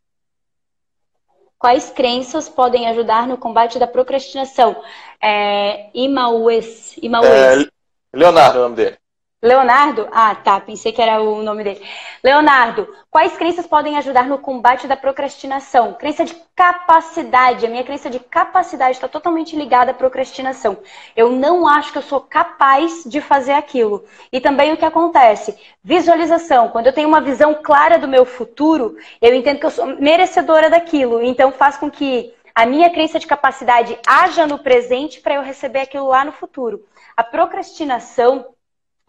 [1.57, 4.83] Quais crenças podem ajudar no combate da procrastinação?
[5.19, 6.95] É, Imaues.
[7.01, 7.27] Imaues.
[7.27, 7.67] É,
[8.13, 8.97] Leonardo, é o nome dele.
[9.43, 10.07] Leonardo?
[10.09, 11.85] Ah, tá, pensei que era o nome dele.
[12.23, 15.95] Leonardo, quais crenças podem ajudar no combate da procrastinação?
[15.95, 17.65] Crença de capacidade.
[17.65, 20.77] A minha crença de capacidade está totalmente ligada à procrastinação.
[21.13, 24.05] Eu não acho que eu sou capaz de fazer aquilo.
[24.31, 25.59] E também o que acontece?
[25.83, 26.69] Visualização.
[26.69, 30.69] Quando eu tenho uma visão clara do meu futuro, eu entendo que eu sou merecedora
[30.69, 31.21] daquilo.
[31.21, 35.81] Então faz com que a minha crença de capacidade haja no presente para eu receber
[35.81, 36.85] aquilo lá no futuro.
[37.17, 38.53] A procrastinação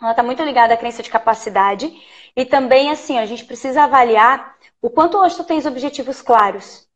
[0.01, 1.92] ela está muito ligada à crença de capacidade.
[2.36, 6.86] E também, assim, a gente precisa avaliar o quanto hoje tu tens objetivos claros.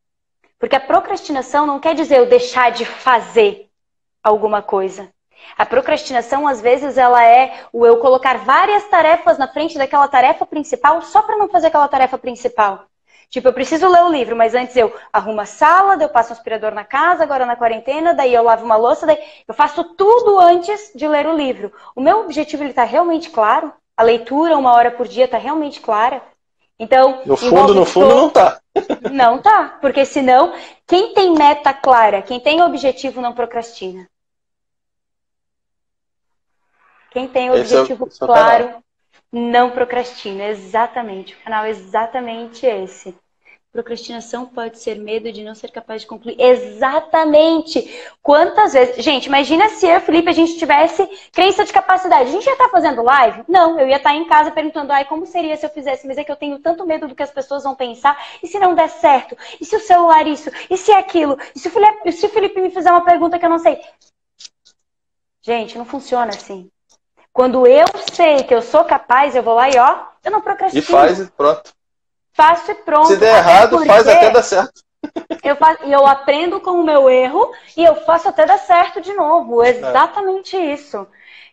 [0.59, 3.71] Porque a procrastinação não quer dizer eu deixar de fazer
[4.23, 5.13] alguma coisa.
[5.57, 10.45] A procrastinação, às vezes, ela é o eu colocar várias tarefas na frente daquela tarefa
[10.45, 12.87] principal só para não fazer aquela tarefa principal.
[13.31, 16.31] Tipo, eu preciso ler o livro, mas antes eu arrumo a sala, daí eu passo
[16.31, 19.85] um aspirador na casa, agora na quarentena, daí eu lavo uma louça, daí eu faço
[19.85, 21.73] tudo antes de ler o livro.
[21.95, 23.73] O meu objetivo ele está realmente claro?
[23.95, 26.23] A leitura, uma hora por dia, está realmente clara?
[26.79, 28.17] Então, no fundo, no fundo, todo...
[28.17, 28.61] não tá.
[29.11, 30.55] Não tá, porque senão,
[30.87, 34.09] quem tem meta clara, quem tem objetivo, não procrastina.
[37.11, 38.85] Quem tem objetivo esse é claro,
[39.33, 40.45] não procrastina.
[40.45, 41.35] Exatamente.
[41.35, 43.15] O canal é exatamente esse.
[43.71, 46.41] Procrastinação pode ser medo de não ser capaz de concluir.
[46.41, 47.87] Exatamente!
[48.23, 49.05] Quantas vezes.
[49.05, 52.31] Gente, imagina se eu, Felipe, a gente tivesse crença de capacidade.
[52.31, 53.45] A gente ia estar fazendo live?
[53.47, 56.07] Não, eu ia estar em casa perguntando, ai, como seria se eu fizesse?
[56.07, 58.19] Mas é que eu tenho tanto medo do que as pessoas vão pensar.
[58.43, 59.37] E se não der certo?
[59.61, 60.51] E se o celular isso?
[60.71, 61.39] E se aquilo?
[61.55, 63.79] E se o Felipe, se o Felipe me fizer uma pergunta que eu não sei?
[65.43, 66.71] Gente, não funciona assim.
[67.39, 70.83] Quando eu sei que eu sou capaz, eu vou lá e ó, eu não procrastino.
[70.83, 71.73] E faz e pronto.
[72.33, 73.07] Faço e pronto.
[73.07, 74.83] Se der errado, faz até dar certo.
[75.45, 79.15] Eu, faço, eu aprendo com o meu erro e eu faço até dar certo de
[79.15, 79.63] novo.
[79.63, 79.69] É.
[79.69, 80.75] Exatamente é.
[80.75, 81.07] isso.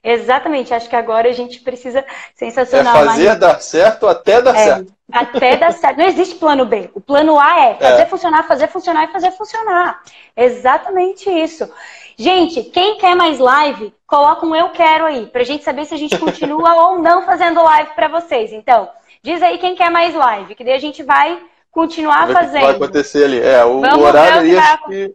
[0.04, 0.74] Exatamente.
[0.74, 3.04] Acho que agora a gente precisa sensacional.
[3.04, 4.95] É fazer dar certo até dar é, certo.
[5.12, 5.98] Até dar certo.
[5.98, 6.90] Não existe plano B.
[6.94, 8.06] O plano A é fazer é.
[8.06, 10.02] funcionar, fazer funcionar e fazer funcionar.
[10.36, 11.70] Exatamente isso.
[12.18, 15.98] Gente, quem quer mais live, coloca um eu quero aí, pra gente saber se a
[15.98, 18.52] gente continua ou não fazendo live para vocês.
[18.52, 18.90] Então,
[19.22, 21.40] diz aí quem quer mais live, que daí a gente vai
[21.70, 22.62] continuar fazendo.
[22.62, 23.40] vai acontecer ali.
[23.40, 25.14] É, o, o horário ali, acho que,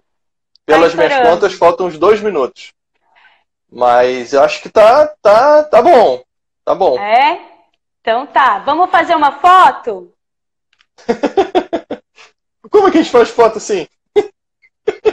[0.66, 2.72] pelas tá minhas contas, faltam uns dois minutos.
[3.72, 6.22] Mas eu acho que tá, tá, tá bom.
[6.64, 6.98] Tá bom.
[6.98, 7.49] É?
[8.00, 8.58] Então tá.
[8.60, 10.12] Vamos fazer uma foto?
[12.70, 13.86] Como é que a gente faz foto assim?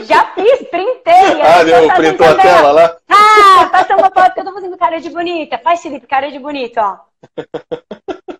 [0.02, 1.08] Já fiz, printei.
[1.42, 2.96] Ah, tá printou a tela lá?
[3.08, 5.58] Ah, passa uma foto que eu tô fazendo cara de bonita.
[5.58, 6.98] Faz, Felipe, cara de bonito, ó.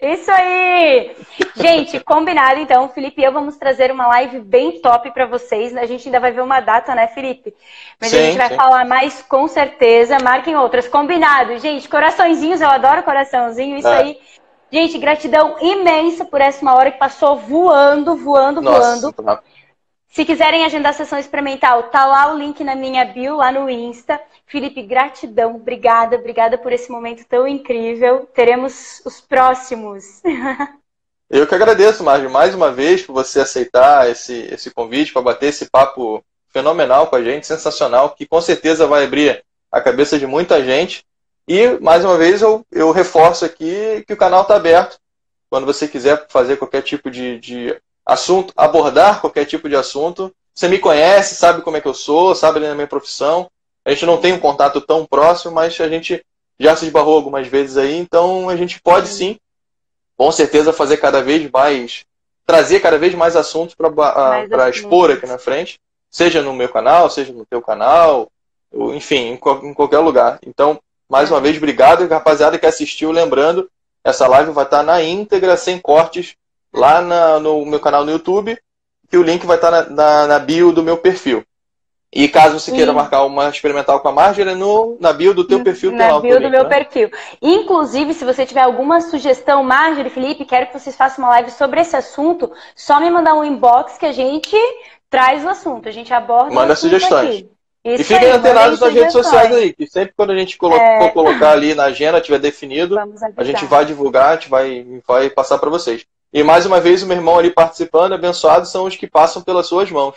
[0.00, 1.14] Isso aí!
[1.56, 5.76] Gente, combinado então, Felipe e eu vamos trazer uma live bem top para vocês.
[5.76, 7.54] A gente ainda vai ver uma data, né, Felipe?
[8.00, 8.56] Mas sim, a gente vai sim.
[8.56, 10.18] falar mais com certeza.
[10.18, 10.88] Marquem outras.
[10.88, 11.58] Combinado.
[11.58, 13.76] Gente, coraçõezinhos, eu adoro coraçãozinho.
[13.76, 13.98] Isso é.
[13.98, 14.18] aí
[14.72, 19.12] Gente, gratidão imensa por essa uma hora que passou voando, voando, Nossa, voando.
[19.12, 19.42] Tá.
[20.10, 23.70] Se quiserem agendar a sessão experimental, tá lá o link na minha bio, lá no
[23.70, 24.20] Insta.
[24.44, 28.28] Felipe, gratidão, obrigada, obrigada por esse momento tão incrível.
[28.34, 30.20] Teremos os próximos.
[31.30, 35.46] Eu que agradeço, Marge, mais uma vez por você aceitar esse, esse convite para bater
[35.46, 40.26] esse papo fenomenal com a gente, sensacional, que com certeza vai abrir a cabeça de
[40.26, 41.04] muita gente.
[41.46, 44.98] E, mais uma vez, eu, eu reforço aqui que o canal está aberto.
[45.48, 47.80] Quando você quiser fazer qualquer tipo de, de
[48.10, 52.34] assunto, abordar qualquer tipo de assunto, você me conhece, sabe como é que eu sou,
[52.34, 53.48] sabe a minha profissão.
[53.84, 56.24] A gente não tem um contato tão próximo, mas a gente
[56.58, 59.38] já se esbarrou algumas vezes aí, então a gente pode sim,
[60.16, 62.04] com certeza, fazer cada vez mais,
[62.44, 65.78] trazer cada vez mais assuntos para expor aqui na frente,
[66.10, 68.28] seja no meu canal, seja no teu canal,
[68.92, 70.38] enfim, em, em qualquer lugar.
[70.44, 72.06] Então, mais uma vez, obrigado.
[72.08, 73.70] Rapaziada que assistiu, lembrando,
[74.04, 76.34] essa live vai estar na íntegra, sem cortes,
[76.72, 78.58] lá na, no meu canal no YouTube,
[79.10, 81.44] que o link vai estar na, na, na bio do meu perfil.
[82.12, 82.96] E caso você queira Sim.
[82.96, 86.42] marcar uma experimental com a Marjorie, no, na bio do teu perfil Na bio do
[86.42, 86.68] link, meu né?
[86.68, 87.08] perfil.
[87.40, 91.80] Inclusive, se você tiver alguma sugestão, Marjorie, Felipe, quero que vocês façam uma live sobre
[91.80, 94.56] esse assunto, só me mandar um inbox que a gente
[95.08, 97.44] traz o assunto, a gente aborda Manda sugestões.
[97.84, 100.98] E fiquem antenados nas redes sociais aí, que sempre quando a gente é...
[100.98, 102.96] for colocar ali na agenda, tiver definido,
[103.36, 106.04] a gente vai divulgar, a gente vai, vai passar para vocês.
[106.32, 109.66] E mais uma vez, o meu irmão ali participando, abençoados são os que passam pelas
[109.66, 110.14] suas mãos.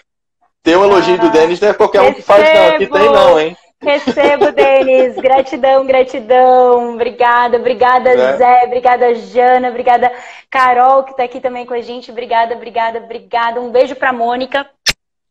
[0.62, 2.68] Tem um elogio do Denis, não é qualquer um que faz, não.
[2.70, 3.58] Aqui tem não, hein?
[3.82, 5.16] Recebo, Denis.
[5.16, 6.94] gratidão, gratidão.
[6.94, 8.38] Obrigada, obrigada, é.
[8.38, 8.64] Zé.
[8.66, 9.70] Obrigada, Jana.
[9.70, 10.12] Obrigada,
[10.50, 12.10] Carol, que está aqui também com a gente.
[12.10, 13.60] Obrigada, obrigada, obrigada.
[13.60, 14.66] Um beijo para Mônica.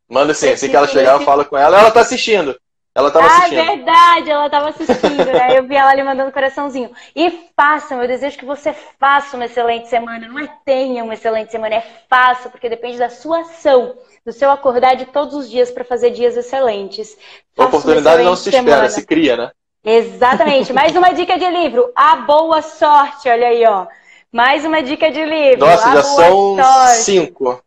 [0.09, 1.81] Manda sim, assim que ela chegar, eu falo com ela.
[1.81, 2.55] Ela tá assistindo.
[2.95, 3.59] Ela tava ah, assistindo.
[3.59, 5.59] Ah, verdade, ela tava assistindo, né?
[5.59, 6.91] Eu vi ela ali mandando coraçãozinho.
[7.17, 10.29] E façam, eu desejo que você faça uma excelente semana.
[10.29, 13.95] Não é tenha uma excelente semana, é faça, porque depende da sua ação,
[14.27, 17.17] do seu acordar de todos os dias para fazer dias excelentes.
[17.57, 18.85] Faça oportunidade não se semana.
[18.85, 19.51] espera, se cria, né?
[19.83, 20.73] Exatamente.
[20.73, 21.91] Mais uma dica de livro.
[21.97, 23.87] A boa sorte, olha aí, ó.
[24.31, 25.61] Mais uma dica de livro.
[25.61, 26.97] Nossa, já são sorte.
[26.99, 27.63] cinco.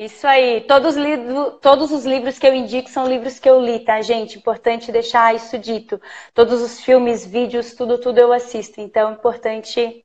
[0.00, 0.62] Isso aí.
[0.62, 0.94] Todos,
[1.60, 4.38] todos os livros que eu indico são livros que eu li, tá, gente?
[4.38, 6.00] Importante deixar isso dito.
[6.32, 8.80] Todos os filmes, vídeos, tudo, tudo eu assisto.
[8.80, 10.02] Então, importante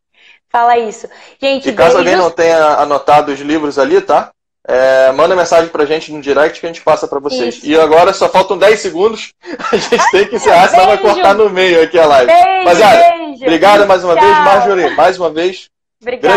[0.50, 1.08] falar isso.
[1.41, 4.32] Gente, e caso alguém não tenha anotado os livros ali, tá?
[4.68, 7.56] É, manda mensagem pra gente no direct que a gente passa pra vocês.
[7.56, 7.66] Isso.
[7.66, 9.32] E agora só faltam 10 segundos.
[9.72, 12.32] A gente tem que encerrar, senão vai cortar no meio aqui a live.
[12.32, 13.43] Beijo, Mas, olha, beijo.
[13.43, 14.24] Obrigado mais uma Tchau.
[14.24, 14.96] vez, Marjorie.
[14.96, 15.70] Mais uma vez.
[16.02, 16.34] Obrigada.